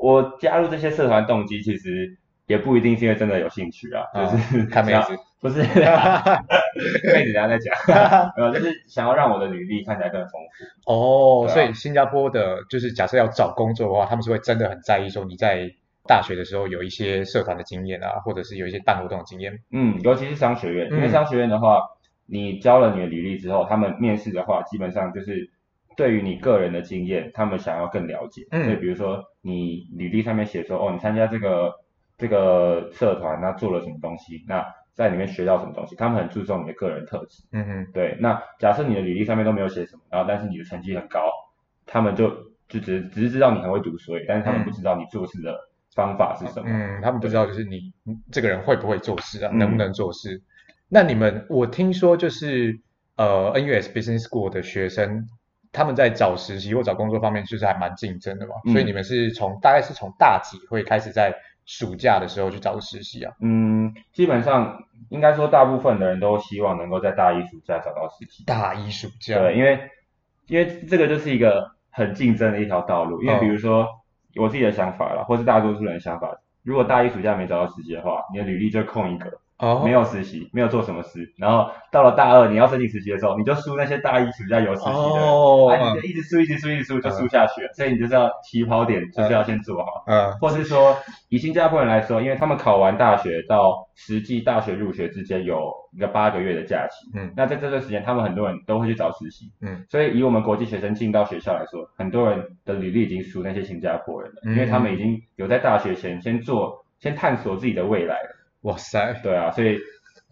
[0.02, 5.18] 我加入这些社团动机其实也不一定是因为真的有兴趣啊，就是看妹子。
[5.42, 7.74] 不是，妹子等下再讲，
[8.36, 10.92] 没有，就是想要让我的履历看起来更丰富。
[10.92, 15.72] 哦，啊、所以新加坡的，就是假设要找工作的话，他们是会真的很在意说你在
[16.06, 19.58] 大学的时候有一些社团的经验啊，或者是有一些办活动的经验。
[19.72, 21.88] 嗯，尤其是商学院，因为商学院的话，嗯、
[22.26, 25.50] 你交了你的履历之后，他们面试的话，基本上就是
[25.96, 28.46] 对于你个人的经验，他们想要更了解。
[28.52, 31.72] 嗯，所以比如说你履历上面写说，哦，你参加这个
[32.18, 34.66] 这个社团，那做了什么东西，那。
[34.94, 37.44] 在里面学到什么东西，他们很注重你的个人特质。
[37.52, 38.18] 嗯哼，对。
[38.20, 41.30] 那假设你的履历上面都没有写什么，然后但是你的成绩很高，
[41.86, 42.30] 他们就
[42.68, 45.56] 就只只是知道你很会读书，但是他们不知道你做事的
[45.96, 46.68] 方法是什么。
[46.68, 47.94] 嗯，他们不知道就是你
[48.32, 50.42] 这个人会不会做事啊，嗯、能不能做事。
[50.90, 52.80] 那你们，我听说就是
[53.16, 55.28] 呃，NUS Business School 的学生，
[55.72, 58.56] 他们在找实习或找工作方面就是还蛮竞争的嘛。
[58.66, 61.34] 嗯、所以你们是从大概是从大几会开始在
[61.70, 63.32] 暑假的时候去找个实习啊？
[63.42, 68.44] 嗯，基本上应该说大部分的人都希望能够在大一暑假找到实习。
[68.46, 69.38] 大一暑假？
[69.38, 69.80] 对，因为
[70.48, 73.22] 因为这个就是一个很竞争的一条道路。
[73.22, 73.88] 因为比如说
[74.36, 79.30] 我自己的想法啦，或是大多数人的想法，如果大一暑假没找到实习的话，你的履历就空一格。
[79.60, 87.74] 哦，没有实习，没有做什么事，然后到了大二你要申请实习的时候，你就输那些大一暑假有实习的，哦，啊，你就一直输，一直输，一直输，就输下去了。
[87.74, 90.06] 所以你就是要起跑点，就是要先做好。
[90.08, 90.96] 嗯，或是说
[91.28, 108.39] 以新加坡人来说，因为他们考完大学到实际大学入学之间有一个八个月的假期，嗯，那在这段时间，他们很多人都会去找实习，嗯，所以以我们国际学生进到学校来说，很多人的履历已经输那些新加坡人了，因为他们已经有在大学前先做，先探索自己的未来了。
[108.62, 109.80] 哇塞，对啊，所以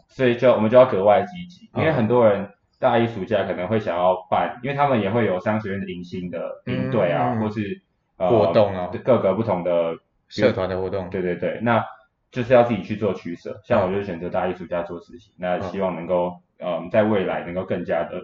[0.10, 7.82] 所以就我们就要格外积极，因为很多人大一暑假可能会想要办，因为他们也会有商学院的迎新的营队啊，嗯、或是、
[8.18, 9.96] 呃、活动啊，各个不同的
[10.28, 11.10] 社团的活动。
[11.10, 11.84] 对对对，那
[12.32, 13.60] 就是要自己去做取舍。
[13.64, 18.22] 像我就选择大一暑假做实习，嗯、那希望能够嗯、呃、在未来能够更加的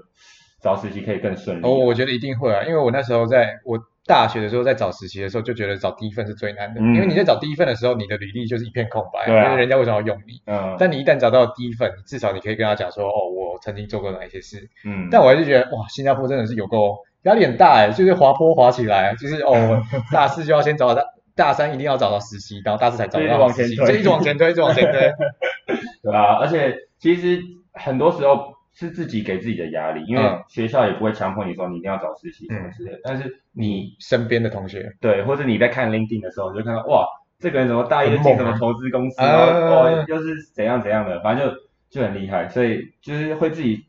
[0.62, 1.66] 找实习可以更顺利。
[1.66, 3.80] 哦，我觉得一定会啊，因为我那时候在我。
[4.06, 10.42] 大学的时候在找实习的时候就觉得找第一份是最难的，嗯、因为你在找第一份的时候，你的履历就是一片空白，因为、啊、人家为什么要用你？
[10.46, 14.70] 嗯，但你一旦找到第一份，至少你可以跟他讲说，哦，我曾经做过哪一些事。
[14.86, 21.02] 嗯，但我还是觉得，哇，新加坡真的是有够压力很大哎，就是滑坡滑起来，就是哦，大四就要先找到，
[21.34, 25.00] 大三一定要找到实习，然后大四才找到实习，往前推，就一直往前推，一直往前推，
[26.04, 28.52] 对啊，而且其实很多时候。
[28.76, 32.98] 是自己给自己的压力，因为学校也不会强迫你说你一定要找实习什么之类的。
[32.98, 37.06] 嗯、但是你身边的同学，对，或者你在看 LinkedIn 的时候，你就看到哇，
[37.38, 41.56] 这个人怎么大一就进什么投资公司，然后哦又是怎样怎样的，反正就
[41.90, 43.86] 就很厉害，所以就是会自己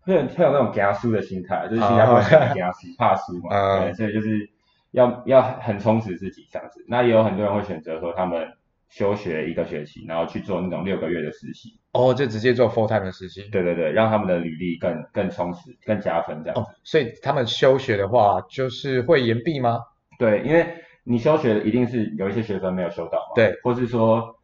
[0.00, 4.50] 会有会有那种给他输的心态，就是新加坡人给他输，怕输嘛，所以就是
[4.90, 6.84] 要要很充实自己这样子。
[6.88, 8.48] 那也有很多人会选择说他们。
[8.94, 11.80] 休学一个学期，然后去做那种六个月的实习。
[11.94, 13.42] 哦，就直接做 full time 的实习。
[13.50, 16.56] 对对对，让他们的履历更更充实、更加分这样。
[16.56, 19.80] 哦，所以他们休学的话，就是会延毕吗？
[20.16, 20.64] 对，因为
[21.02, 23.34] 你休学一定是有一些学分没有修到嘛。
[23.34, 24.36] 对，或是说，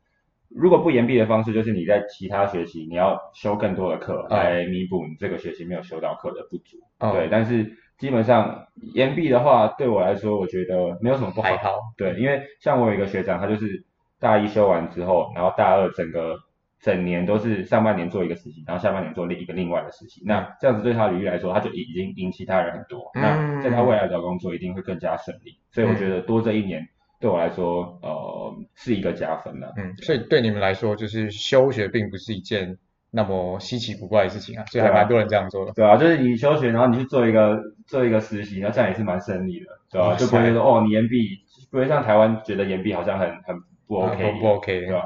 [0.49, 6.77] 如果不延毕的方式，就是你在其他学期你要修更多的课，哦、来弥补你这个学期没有修到课的不足。
[6.99, 11.57] 哦、对，但是基本上延毕的话，对我来说，我觉得没有什么不好。
[11.59, 11.79] 好。
[11.97, 13.85] 对，因为像我有一个学长，他就是。
[14.21, 16.39] 大一修完之后，然后大二整个
[16.81, 20.23] 整年都是上半年做一个实习，然后下半年做另一个另外的实习。
[20.25, 23.11] 那这样子对他履历来说，他就已经赢其他人很多。
[23.15, 25.59] 嗯、那在他未来找工作一定会更加顺利。
[25.73, 26.87] 所以我觉得多这一年
[27.19, 29.73] 对我来说，呃，是一个加分的。
[29.77, 32.79] 嗯，所以对你们来说，就是休学并不是一件
[33.11, 34.65] 那么稀奇古怪的事情啊。
[34.67, 35.73] 所以还蛮多人这样做的。
[35.73, 40.15] 对啊，就是你休学，然后你去做一个做一个实习，那这样也是蛮顺利的，对吧？
[40.15, 41.39] 就不会说哦，你延毕，
[41.71, 43.57] 不会像台湾觉得延毕好像很很。
[43.91, 45.03] 不 OK，不 OK，对吧？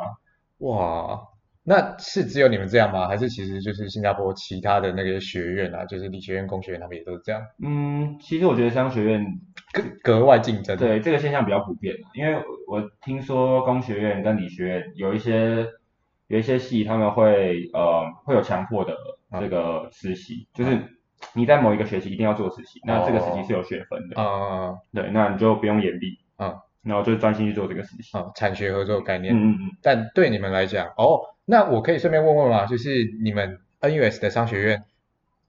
[0.58, 1.18] 哇，
[1.62, 3.08] 那是只有你们这样吗？
[3.08, 7.40] 还是其实就是新加坡其他的那个学院啊，就是理学院、工学院，他们也都是这样？
[7.62, 9.24] 嗯，其实我觉得商学院
[9.72, 10.76] 格格外竞争。
[10.76, 12.36] 对，这个现象比较普遍，因为
[12.68, 15.66] 我听说工学院跟理学院有一些
[16.26, 18.94] 有一些系他们会呃会有强迫的
[19.40, 20.78] 这个实习，啊、就是
[21.32, 24.20] 你在某一个学期一定要做实习，啊、那这个实习是有学分的。
[24.20, 26.18] 啊，对，那你就不用延毕。
[26.36, 26.56] 啊。
[26.84, 28.20] 然后就专心去做这个事情。
[28.20, 29.34] 哦，产学合作概念。
[29.34, 29.70] 嗯嗯嗯。
[29.82, 32.66] 但对你们来讲，哦，那我可以顺便问问吗？
[32.66, 32.90] 就是
[33.22, 34.84] 你们 NUS 的商学院，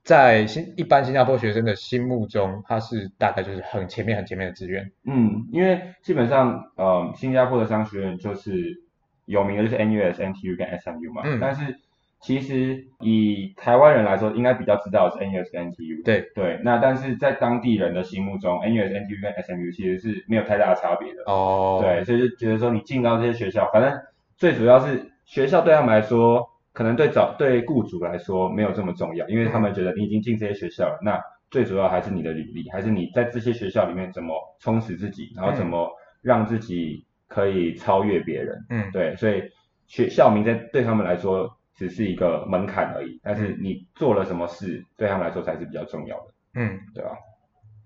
[0.02, 4.90] 在新一般新加坡学生的心目中，它是大概就是很前面很前面的志愿。
[5.04, 8.82] 嗯，因为基本上，呃，新加坡的商学院就是
[9.26, 11.22] 有名的就是 NUS、NTU 跟 SMU 嘛。
[11.24, 11.38] 嗯。
[11.40, 11.78] 但是。
[12.26, 16.04] 其实以台湾人来说，应该比较知道的是 NUS 跟 NTU。
[16.04, 21.22] 对对，那但是在当地人的心目中，NUS、NTU 跟 SMU 其实是没有太大的差别的。
[21.26, 21.78] 哦。
[21.80, 23.96] 对，所以就觉得说你进到这些学校，反正
[24.36, 35.88] 最主要是学校对他们来说可能对找对雇主来说没有这么重要，因为他们觉得你已经进这些学校了，那最主要还是你的履历，还是你在这些学校里面怎么充实自己，然后怎么
[36.22, 38.66] 让自己可以超越别人。
[38.68, 39.44] 嗯，对，所以
[39.86, 46.24] 学校名在对他们来说只是一个门槛而已，但是你做了什么事对他们来说才是比较重要的。
[46.54, 47.10] 嗯，对吧？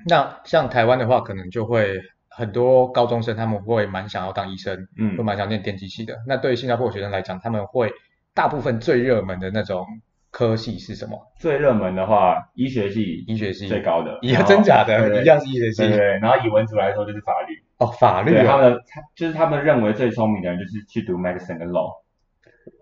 [0.06, 2.00] 那像台湾的话，可能就会。
[2.32, 6.16] 很多高中生他们会蛮想要当医生，嗯，会蛮想念电机系的。
[6.28, 7.90] 那对于新加坡学生来讲，他们会
[8.32, 9.84] 大部分最热门的那种
[10.30, 11.20] 科系是什么？
[11.40, 15.82] 最热门的话，医学系，医学系最高的，也 真假的，一样是医学系。
[15.88, 17.52] 对，然后以文组来说就是法律。
[17.78, 18.38] 哦，法律。
[18.46, 18.78] 他们
[19.16, 21.92] 就是他们认为最聪明的人就是去读 medicine 跟 law。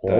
[0.03, 0.11] 哦，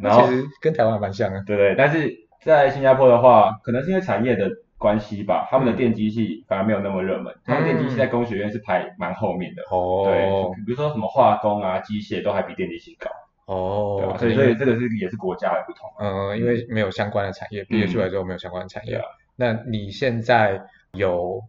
[0.00, 1.42] 然后其实跟台湾蛮像的。
[1.46, 4.48] 对对，但是在新加坡的话，可能是因为产业的。
[4.82, 9.62] 关系吧，他们的电机系反而没有那么热门，嗯、他们电机系在工学院是排蛮后面的。
[9.70, 10.02] 哦，
[10.56, 13.08] 对，比如说什么化工啊、机械都还比电机系高。
[13.46, 14.16] 哦，对吧？
[14.18, 15.88] 所以所以这个是也是国家的不同。
[16.00, 18.96] 嗯，因为没有相关的产业，毕业出来之后没有相关的产业。
[18.96, 19.02] 嗯、
[19.36, 20.60] 那你现在
[20.94, 21.40] 有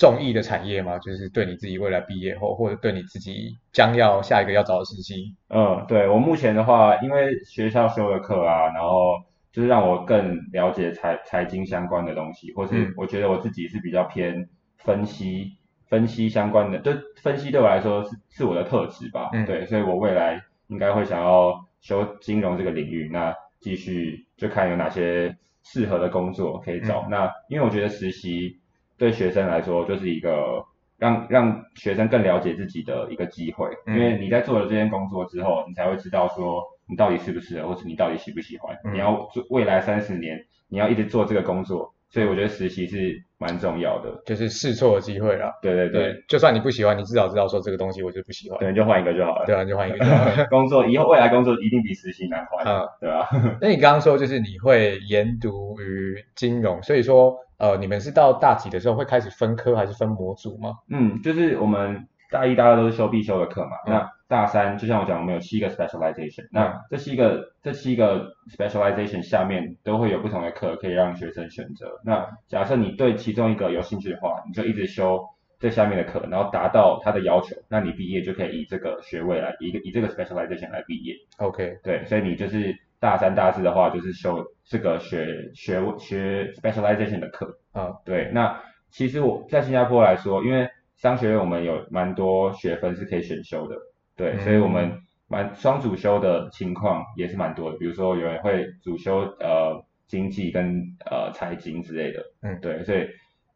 [0.00, 0.98] 中意的产业吗？
[0.98, 5.36] 就是对你自己未来毕业后，或者对你自己将要下一个要找的实习？
[5.50, 9.22] 嗯，对我目前的话，因为学校修的课啊，然后。
[9.52, 15.56] 就是让我更了解财财经相关的东西，或是我觉得我自己是比较偏分析
[15.88, 27.00] 分析相关的，就分析对我来说是是我的特质吧，嗯、对，所以我未来应该会想要修金融这个领域，那继续就看有哪些适合的工作可以找。
[27.08, 28.59] 嗯、那因为我觉得实习
[29.00, 30.64] 对学生来说就是一个
[30.96, 36.62] 让让学生更了解自己的一个机会，因为你在做了这件工作之后，你才会知道说。
[36.90, 38.76] 你到底适不适合，或是你到底喜不喜欢？
[38.82, 45.52] 嗯、你要做未来三十年，你要一直做这个工作，所以我觉得实习是蛮重要的，就是试错的机会啦。
[45.62, 49.46] 对对对，对，就算你不喜欢，你至少知道说这个东西我就不喜欢，对，就换一个就好了。
[49.46, 50.46] 对啊，就换一个就好了。
[50.50, 53.28] 工作以后未来工作一定比实习难换，嗯，对吧、啊？
[53.62, 60.72] 那你刚刚说就是你会研读于金融，所以说呃，你们是到大几的时候会开始分科还是分模组吗？
[60.88, 64.10] 嗯，就是我们大一、大二都是修必修的课嘛，嗯、那。
[64.30, 72.00] 大三就像我讲，我们有七个 specialization，那这七个这七个 specialization 下面都会有不同的课可以让学生选择。
[72.04, 75.20] 那假设你对其中一个有兴趣的话，你就一直修
[75.58, 81.16] 这下面的课，然后达到他的要求，那你毕业就可以以这个学位来一个以这个 specialization 来毕业。
[81.38, 87.58] OK，对，所以你就是大三大四的话，就是修这个学学学 specialization 的课。
[87.72, 88.60] 啊，对，那
[88.90, 93.76] 其实我在新加坡来说，因为商学院我们有蛮多学分是可以选修的。
[94.16, 103.08] 对，所以我们蛮双主修的情况也是蛮多的，比如说有人会主修呃经济跟呃财经之类的，嗯，对，所以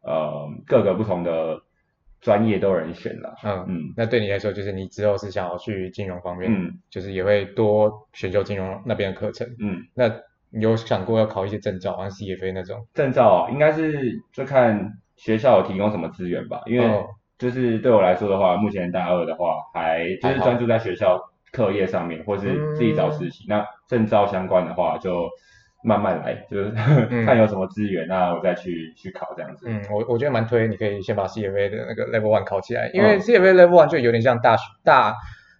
[0.02, 1.60] 呃各个不同的
[2.24, 10.08] 专业都有人选了，嗯嗯，那对你来说就是你之后是想要去金融方面，嗯，就是也会多选修金融那边的课程，嗯，那
[10.50, 12.84] 你有想过要考一些证照，像 CFA 那种？
[12.94, 16.86] 证照，应该是就看学校有提供什么资源吧，因为。
[16.86, 17.04] 哦。
[17.36, 23.42] 就是对我来说的话，目前大二的话，还就是专注在学校课业上面，或是自己找实习。
[23.44, 25.28] 嗯、那证照相关的话，就
[25.84, 26.72] 慢慢来，就是、
[27.10, 29.66] 嗯、 看有什么资源，那我再去去考这样子。
[29.68, 35.14] 嗯，我我觉得蛮推，你可以先把 CFA 的那个 Level One 考起来，因为 CFA Level One 就有点像大学大，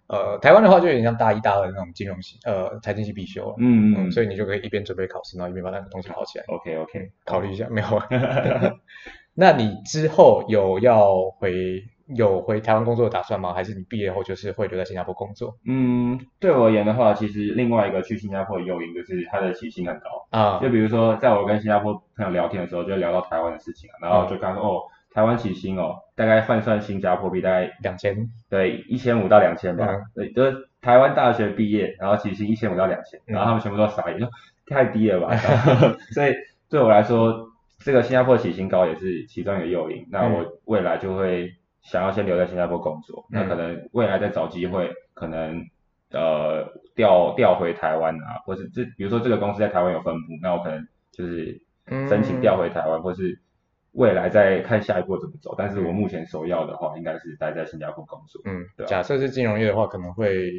[0.07, 3.53] 呃，台湾的话就有点像大一、大二的那种金融系，呃，财经系必修。
[3.59, 6.45] 嗯嗯，嗯，所以你就可以一边准备考试，然后一边把那个东西考起来。
[6.47, 7.87] OK OK，考虑一下，没有。
[9.37, 11.83] 那你之后有要回
[12.15, 13.53] 有回台湾工作的打算吗？
[13.53, 15.55] 还是你毕业后就是会留在新加坡工作？
[15.65, 20.59] 嗯，对我而言的话，其实另外一个去新加坡的诱因就是它的起薪很高啊。
[20.61, 24.81] 就比如说，在我跟新加坡朋友聊天的时候，就聊到台湾的事情，然后就刚说、嗯、哦，
[25.13, 28.15] 台湾起薪哦，大概换算新加坡币大概两千，
[28.49, 29.87] 对，一千五到两千吧。
[29.87, 34.29] 嗯、对，就是台湾大学毕业，然后起薪一千五到两千，然后他们全部都傻眼，说
[34.67, 35.35] 太低了吧。
[36.13, 36.33] 所以
[36.69, 37.49] 对我来说。
[37.83, 41.51] 这个新加坡起薪高也是其中一个诱因，那我未来就会
[41.85, 45.63] 想要先留在新加坡工作，嗯、那可能未来再找机会，可能
[46.11, 51.61] 呃调调回台湾啊，或是这比如说这个公司在台湾有分部，那我可能就是
[52.09, 53.39] 申请调回台湾，嗯、或是
[53.91, 55.53] 未来再看下一步怎么走。
[55.57, 58.41] 但是我目前首要的话，应该是待在新加坡工作。
[58.45, 58.89] 嗯，对、啊。
[58.89, 60.51] 假设是金融业的话，可能会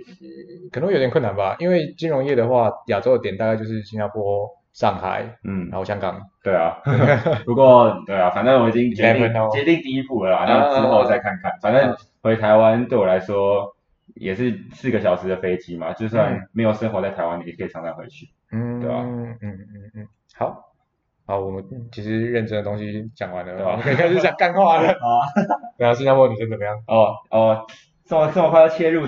[0.73, 4.49] 可能会有点困难吧，因为金融业的话，亚洲的点大概就是新加坡。
[4.77, 6.77] 上海，嗯，然后香港，对啊，
[7.47, 11.51] 不过对啊，反正我已经决定决定第一步了啦，那之后再看看。
[11.63, 13.75] 反正回台湾对我来说
[14.17, 18.97] 也是四个小时的飞机嘛，就算没有生活在台湾，也可以常常回去，嗯，对吧？
[19.01, 20.75] 嗯嗯嗯嗯，好，
[21.27, 23.71] 好，我们其实认真的东西讲完了，对吧？
[23.73, 24.91] 我们可以开始讲干话了。
[24.91, 25.25] 啊
[25.79, 26.77] 对啊，新加坡女生怎么样？
[26.87, 27.65] 哦哦，
[28.05, 29.07] 这么这么快要切入，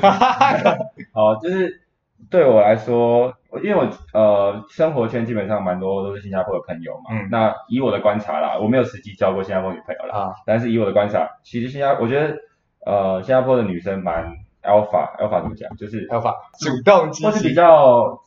[1.12, 1.82] 好，就是。
[2.30, 12.36] 对我来说，因为我呃生活圈基本上蛮多都是新加坡的朋友嘛，嗯，那以我的观察啦，我没有实际交过新加坡女朋友啦，啊，但是以我的观察，其实新加我觉得
[12.84, 15.74] 呃新加坡的女生蛮 alpha，alpha 怎么讲？
[15.76, 18.20] 就是 alpha 主动积极，或是比较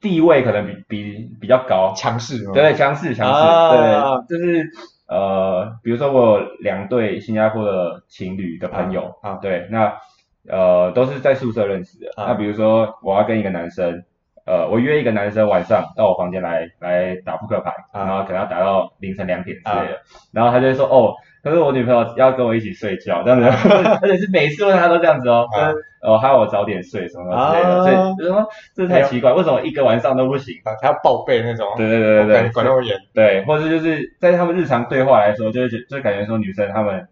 [0.00, 2.52] 地位可能比比比较高，强势吗？
[2.54, 4.70] 对，强势强势，啊、对，就是
[5.08, 9.98] 呃比如说我有两对新加坡的情侣的朋友，啊，啊对，那
[10.48, 14.04] 呃都是在宿舍认识的，啊、那比如说我要跟一个男生。
[14.50, 20.00] 呃，我约一个男生晚上到我房间来来打扑克牌，啊、然后可能要打到凌晨两点之类的，啊、
[20.32, 21.12] 然后他就会说，哦，
[21.44, 30.54] 可是我女朋友要跟我一起睡觉，这样子，啊、 而且是每次问他都这样子哦，啊、就是呃，还要我早点睡什么之类的，啊、所以就是说这太奇怪，为什么一个晚上都不行？
[30.80, 37.06] 他要报备那种，对对对对对，管那么严，对，或者就是在他们日常对话来说，就会觉就感觉说女生她们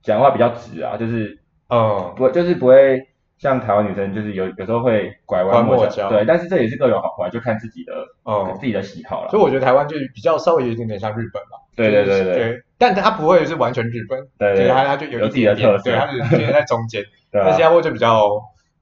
[0.00, 1.37] 讲话比较直啊，就是，
[1.68, 3.06] 嗯，不就是不会。
[3.40, 7.92] 像台湾女生就是有有时候会拐弯抹角，对，但是这也是各有好坏，就看自己的
[8.24, 9.30] 哦自己的喜好了。
[9.30, 11.56] 所以我觉得台湾就比较稍微有一点点像日本吧。
[11.76, 12.62] 对对对对。
[12.78, 17.04] 但它不会是完全日本，对，它它就有自己的特色，对，它是觉在中间。
[17.30, 18.28] 那新加坡就比较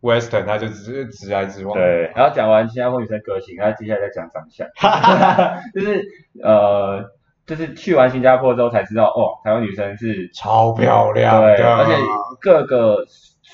[0.01, 1.75] Western，它就只是直来直往。
[1.75, 2.11] 对。
[2.17, 4.67] 然后讲完新加坡女生个性，然后接下来再讲长相。
[4.75, 5.61] 哈哈哈。
[5.75, 6.03] 就是
[6.43, 7.05] 呃，
[7.47, 11.93] 就是去完新加坡之后才知道，哦，台湾女生是超漂亮，对，而且
[12.41, 13.05] 各个。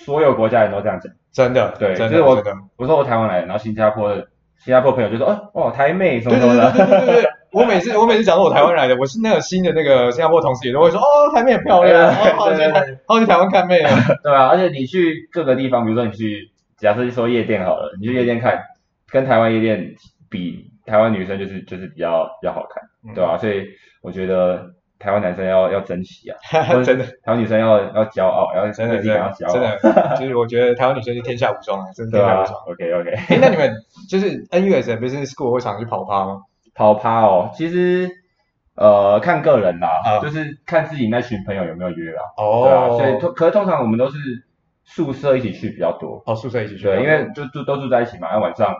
[0.04, 2.42] 所有国家人都这样讲，真的，对，真的，就是我，
[2.76, 4.26] 我说我台湾来的，然后新加坡的
[4.58, 18.60] 新加坡朋友就说，哦，哦，台妹什么什么的，对对对对对，我每次我每次讲说我台湾来的，我是那个新的那个新加坡同事也都会说，哦，台妹很漂亮，哦，好去台，好去台湾看妹啊，对啊，而且你去各个地方，比如说你去，假设说夜店好了，你去夜店看，
[19.08, 19.94] 跟台湾夜店
[20.28, 22.82] 比，台湾女生就是就是比较比较好看，
[23.14, 23.36] 对吧？
[23.38, 23.64] 所以
[24.02, 24.70] 我觉得。
[25.02, 26.38] 台湾男生要要珍惜啊，
[26.84, 27.04] 真的。
[27.24, 29.52] 台湾女生要要骄傲，要真的真的要骄傲。
[29.52, 32.60] 真的， 就是我觉得台湾女生是天下无双啊，真的天下无双。
[32.68, 33.10] OK OK。
[33.10, 33.74] 哎，那你们
[34.08, 36.42] 就是 NUSM Business School 会常去跑趴吗？
[36.76, 38.08] 跑趴哦，其实
[38.76, 39.88] 呃看个人啦，
[40.22, 42.22] 就是看自己那群朋友有没有约啦。
[42.36, 42.62] 哦。
[42.62, 44.18] 对啊，所以通可是通常我们都是
[44.84, 46.22] 宿舍一起去比较多。
[46.26, 46.84] 哦，宿舍一起去。
[46.84, 48.72] 对，因为就住都住在一起嘛，然后晚上。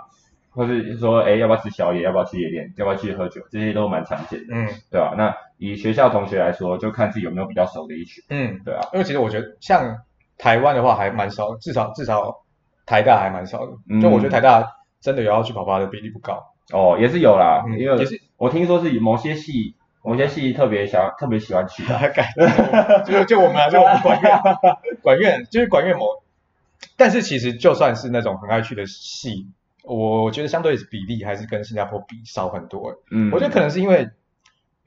[0.55, 2.03] 或是说，哎，要不要吃宵夜？
[2.03, 2.73] 要不要去夜店？
[2.77, 3.41] 要不要去喝酒？
[3.51, 5.15] 这些都蛮常见的，嗯，对吧？
[5.17, 8.81] 那以学校同学来说，就看自己有没有比较熟的一群，嗯，对啊。
[8.93, 9.99] 因为其实我觉得，像
[10.37, 12.45] 台湾的话还蛮少，至少至少
[12.85, 13.73] 台大还蛮少的。
[14.01, 14.67] 就我觉得台大
[15.01, 16.43] 真的有要去跑趴的比例不高。
[16.73, 23.03] 哦，也是有啦，因为也是我听说是某些系，某些系特别想特别喜欢去 的。
[23.07, 24.33] 就就我们啊， 就我们管院，
[25.03, 26.05] 管院就是管院某。
[26.97, 29.47] 但是其实就算是那种很爱去的系。
[29.85, 34.09] 我觉得相对比例还是跟新加坡比少很多，嗯，我觉得可能是因为，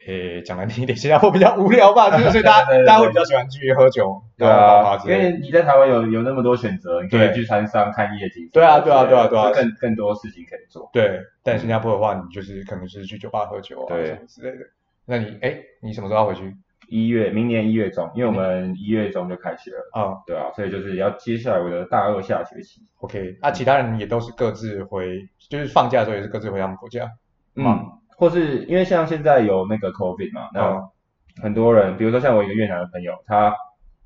[0.06, 14.66] 诶，讲难听一点，新加坡比较无聊吧，就是所以大家大家会比较喜欢去喝酒，对啊，因为你在台湾有有那么多选择，你可以去餐商看夜景，对啊对啊对啊对啊，更更多事情可以做，对，但新加坡的话，你就是可能是去酒吧喝酒啊什么之类的，
[15.06, 16.56] 那你哎，你什么时候要回去？
[16.88, 22.82] 一月，明年一月中，因为我们一月中就开学了啊，对啊，所以就是要接下来我的大二下学期。
[22.99, 25.19] OK，那其他人也都是各自回，
[25.49, 27.09] 就是放假的时候也是各自回他们国家。
[27.55, 27.84] 嗯，
[28.17, 30.88] 或是因为像现在有那个 COVID 嘛，那
[31.41, 33.55] 很多人，比如说像我一个越南的朋友，他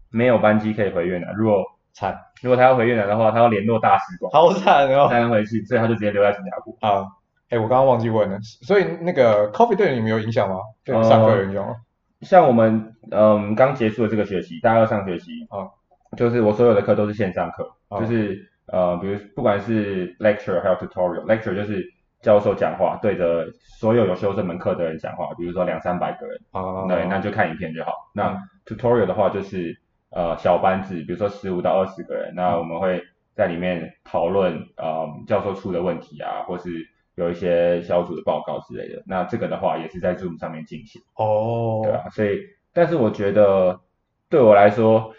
[0.09, 6.73] 没有班机可以回越南，如果惨，如果他要回越南的话，他要联络大使馆，好惨哦，才能回去，所以他就直接留在新加坡。
[6.79, 7.05] 啊，
[7.49, 10.55] 哎，我刚刚忘记问了，所以那个 COVID 对你们有影响吗？
[10.85, 11.75] 对上课有影响吗？
[12.21, 15.71] 像我们嗯刚结束的这个学期，大二上学期啊，
[16.17, 21.83] 就是我所有的课都是线上课，就是呃，比如不管是 lecture 还有 tutorial，lecture 就是
[22.21, 27.93] 教授讲话对着所有有修这门课的人讲话，比如说两三百个人，啊，对，那就看影片就好。
[28.13, 29.79] 那 tutorial 的话就是
[30.11, 33.01] 呃小班制，比如说十五到二十个人，那我们会
[33.33, 36.87] 在里面讨论呃教授出的问题啊，或是。
[37.19, 41.01] 有一些小组的报告之类的，那这个的话也是在 Zoom 上面进行。
[41.15, 41.83] 哦，oh.
[41.83, 42.39] 对啊，所以，
[42.71, 43.81] 但是我觉得
[44.29, 45.13] 对我来说，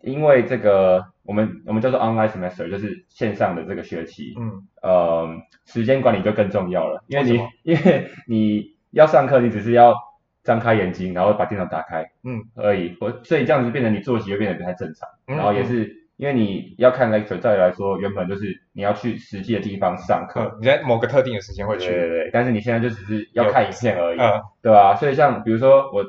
[0.00, 5.28] 因为这个我们我们叫做 online semester，就是线上的这个学期，嗯，呃，
[5.66, 7.38] 时间管理就更重要了，因为你
[7.70, 9.94] 因为你要上课，你只是要
[10.42, 16.01] 张开眼睛，然后把电脑打开，嗯，而已，我所以这样子变成你作息就变得不太正常，嗯、然后也是。
[16.16, 22.30] 因为你要看 lecture，再来说，原本就是你要去实际的地方上课，你在某个特定的时间会去，对对对。
[22.32, 24.94] 但是你现在就只是要看影片而已，嗯、对吧？
[24.94, 26.04] 所以像比如说我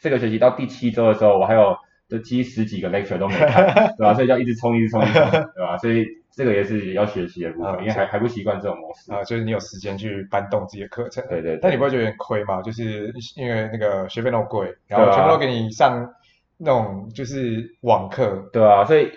[0.00, 1.76] 这个学期到第七周的时候，我还有
[2.08, 3.66] 就积十几个 lecture 都没看，
[3.98, 4.14] 对吧？
[4.14, 5.76] 所以要一直冲，一直冲，一直冲，对吧？
[5.78, 11.58] 所以这个也是要学习的部分，嗯、因为还还不习惯这种模式啊，就是你有时间去搬动自己的课程，对，对对。
[11.60, 12.62] 但你不会觉得有点亏吗？
[12.62, 16.08] 就是因为那个学费那么贵，然后全部都给你上
[16.56, 19.10] 那种就是网课，对啊，所以。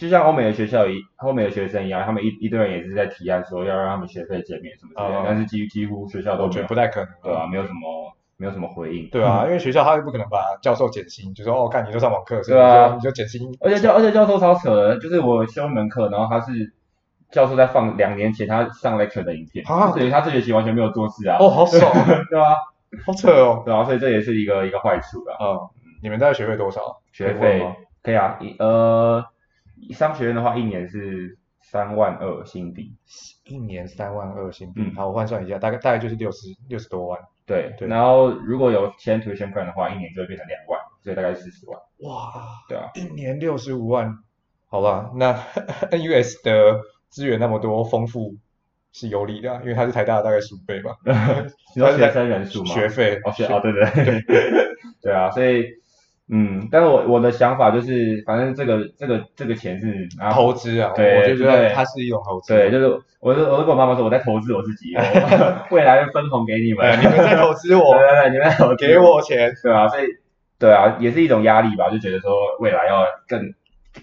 [0.00, 16.72] 就像欧美的学校一欧美的学生一样，他们一一堆人也是在提案说要让他们学费减免什么之类的，嗯、但是几几乎学校都觉得不太可能，对啊，没有什么没有什么回应，对啊， 因为学校他又不可能把教授减薪，就说哦，看你都上网课，对啊，你就减薪，而且教而且教授超扯的，就是我修一门课，然后他是
[17.30, 21.92] 教授在放两年前他上 lecture 的影片，啊，所以他这学期完全没有做事啊，哦，好爽，
[22.30, 22.56] 对吧？
[23.04, 25.36] 好扯哦，对啊，所以这也是一个一个坏处啊。
[25.38, 25.68] 嗯，
[26.02, 27.02] 你们大概学费多少？
[27.12, 27.62] 学费
[28.02, 29.22] 可以啊，一呃。
[29.92, 32.94] 商学院的话，一年是三万二新币，
[33.44, 34.92] 一年三万二新币。
[34.94, 37.18] 好，我换算一下，大概大概就是六十六十多万。
[37.46, 37.88] 对，对。
[37.88, 41.78] 然后如果有签 tuition plan 的话，一年就会变成两万，所以大概是四十万。
[42.00, 42.32] 哇，
[42.68, 44.14] 对啊，一年六十五万。
[44.68, 45.32] 好吧，那
[45.90, 48.36] NUS 的资源那么多，丰富
[48.92, 50.96] 是有理的，因为它是台大的大概十五倍吧。
[51.74, 52.72] 你说学生人数吗？
[52.72, 53.20] 学费。
[53.24, 54.64] 哦，学哦，对对对。
[55.02, 55.64] 对啊，所以。
[56.32, 62.54] 嗯，但是我我的想法就是，反正这个这个这个钱是投资啊，对，我就觉得它是一种投资。
[62.54, 62.86] 对，就是
[63.18, 64.94] 我就我就跟我妈妈说，我在投资我自己，
[65.72, 70.04] 未来分红给你们，你们在投资我， 对对对，你们投给我钱，对啊，所以
[70.58, 73.52] 对啊，也是一种压力吧，就觉得说未来要更，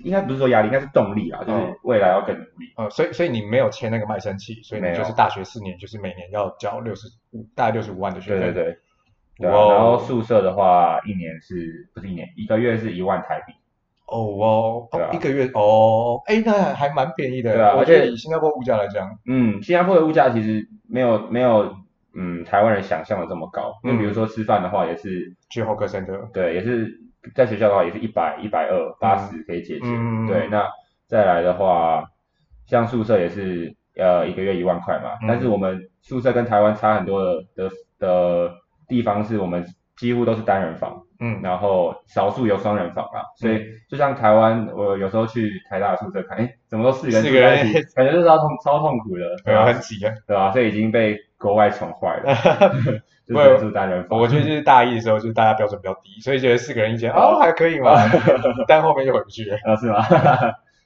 [0.03, 2.73] 应该不是说压力，应该是动力啊，就是未来要更努力。
[2.77, 8.51] 嗯，所以所以你没有签那个卖身契，所以你就是大学四年就是每年要交六十五，大概六十五万的学费。
[8.51, 8.77] 对对对。
[9.39, 12.27] 对啊，然后宿舍的话，一年是不是一年？
[12.35, 13.53] 一个月是一万台币。
[14.07, 17.53] 哦哦，对啊，一个月哦，哎，那还蛮便宜的。
[17.53, 21.75] 对啊，而且以新加坡物价来讲，嗯，新加坡的物价其实没有没有
[22.15, 23.73] 嗯台湾人想象的这么高。
[23.83, 26.89] 因为比如说吃饭的话，也是去 hawker center，对，也是
[27.35, 29.85] 在学校的话也是一百一百二八十可以解决。
[30.25, 30.65] 对，那
[31.05, 32.05] 再来的话，
[32.65, 37.69] 像宿舍也是呃一个月一万块嘛，但是我们宿舍跟台湾差很多的的
[37.99, 38.51] 的。
[38.87, 39.65] 地方是我们
[39.95, 50.51] 几乎都是单人房，嗯，然后少数有双人房啊，所以就像台湾，我有时候去台大宿舍看，哎，怎么都四个人住在一起，感觉就是超痛超痛苦的，对啊，很挤啊，对吧？
[50.51, 52.35] 所以已经被国外宠坏了，
[53.27, 54.19] 就是住单人房。
[54.19, 57.95] 我觉得就是大一的时候，就是大家标准比较低，所以觉得四个人一间 哦还可以嘛，
[58.67, 59.97] 但后面就回不去了，啊是吗？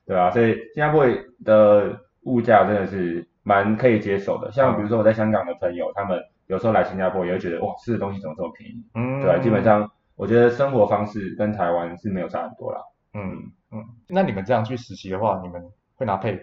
[0.08, 1.06] 对啊，所以新加坡
[1.43, 6.18] 的物价真的是蛮可以接受的，像比如说我在香港的朋友，他们。
[6.52, 8.84] 有时候来新加坡也会觉得哇，吃的东西怎么这么便宜？
[8.93, 12.82] 嗯，对，基本上我觉得生活方式跟台湾是没有差很多啦。
[13.14, 15.64] 嗯嗯，那你们这样去实习的话，你们
[15.95, 16.38] 会拿配？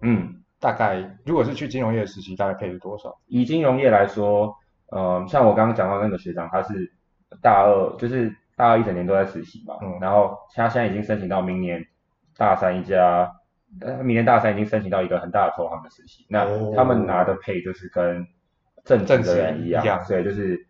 [0.00, 3.14] 嗯，大概如果是去金融业实习，大概配是多少？
[3.26, 4.56] 以金融业来说，
[4.86, 6.90] 呃，像我刚刚讲到那个学长，他是
[7.42, 9.74] 大二，就是大二一整年都在实习嘛。
[9.82, 11.84] 嗯，然后他现在已经申请到明年
[12.34, 13.30] 大三一家，
[13.82, 16.24] 呃，明年大三已经申请到一个很大的投行的实习。
[16.30, 18.26] 那他们拿的配就是跟
[18.84, 20.66] 正正的人一样，对，就是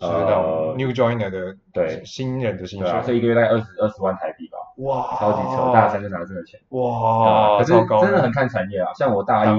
[0.00, 9.58] 呃 new joiner 的对新人的薪水，所以一个月大概二十二十万台币吧，哇，超级扯，大三就拿这个钱，哇，可是真的很看产业啊，像我大一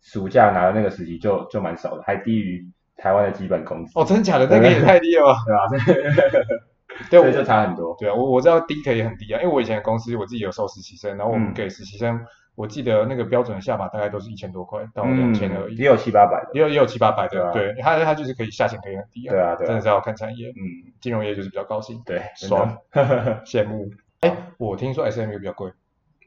[0.00, 2.64] 暑假拿的那个实习就就蛮少的，还低于
[2.96, 3.92] 台湾的基本工资。
[3.94, 4.46] 哦，真的假的？
[4.46, 5.38] 那个也太低了吧？
[5.46, 6.46] 对吧？
[7.10, 7.94] 对，所以就差很多。
[7.98, 12.18] 对啊，我我知道低可以很低啊，因为我以前的公司我自己有收实习生，然后我们给实习生。
[12.58, 22.76] 我记得那个标准的下巴大概都是一千多块到两千而已，也有七八百的，也有也有七八百的，对，它它就是可以下限可以很低啊，对啊，对，真的是要看产业，嗯，金融业就是比较高兴，对，爽，
[23.46, 23.88] 羡慕。
[24.18, 25.70] 哎，我听说 SMU 比较贵，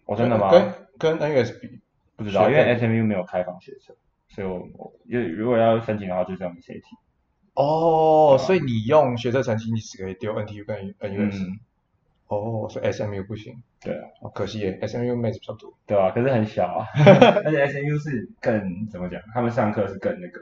[0.05, 0.49] 哦，真的吗？
[0.97, 1.81] 跟跟 NUS 比，
[2.15, 3.93] 不知道，因为 SMU 没有开放学测，
[4.29, 6.81] 所以我我如果要申请的话，就是用 SAT。
[7.55, 11.45] 哦，所以你用学测成绩，你只可以丢 NTU 跟 NUS。
[12.31, 16.87] 哦，所以 SMU 不行，对啊，可惜耶，SMU 妹子比较多，对啊，可是很小啊，
[17.43, 19.21] 而且 SMU 是更怎么讲？
[19.33, 20.39] 他们上课是更那个，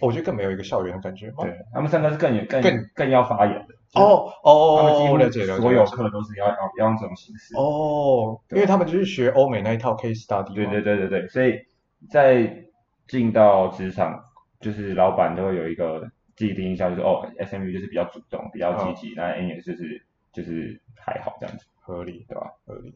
[0.00, 11.60] 我觉得更没有一个校园的感觉，对，他们上课是更更更更要发言的，哦哦，他们几乎所有课都是要要要用这种形式，哦，因为他们就是学欧美那一套 case study，对对对对对，所以
[12.08, 12.64] 在
[13.08, 14.24] 进到职场，
[14.58, 20.02] 就是老板都会有一个既定印象，就是哦，SMU 就是比较主动，比较积极，那 NUS 就是。
[20.32, 22.52] 就是还好这样子，合理对吧？
[22.64, 22.94] 合理。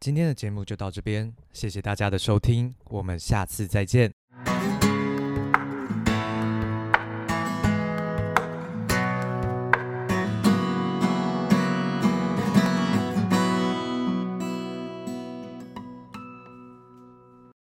[0.00, 4.12] 今天的节目就到这边，谢谢大家的收听，我们下次再见。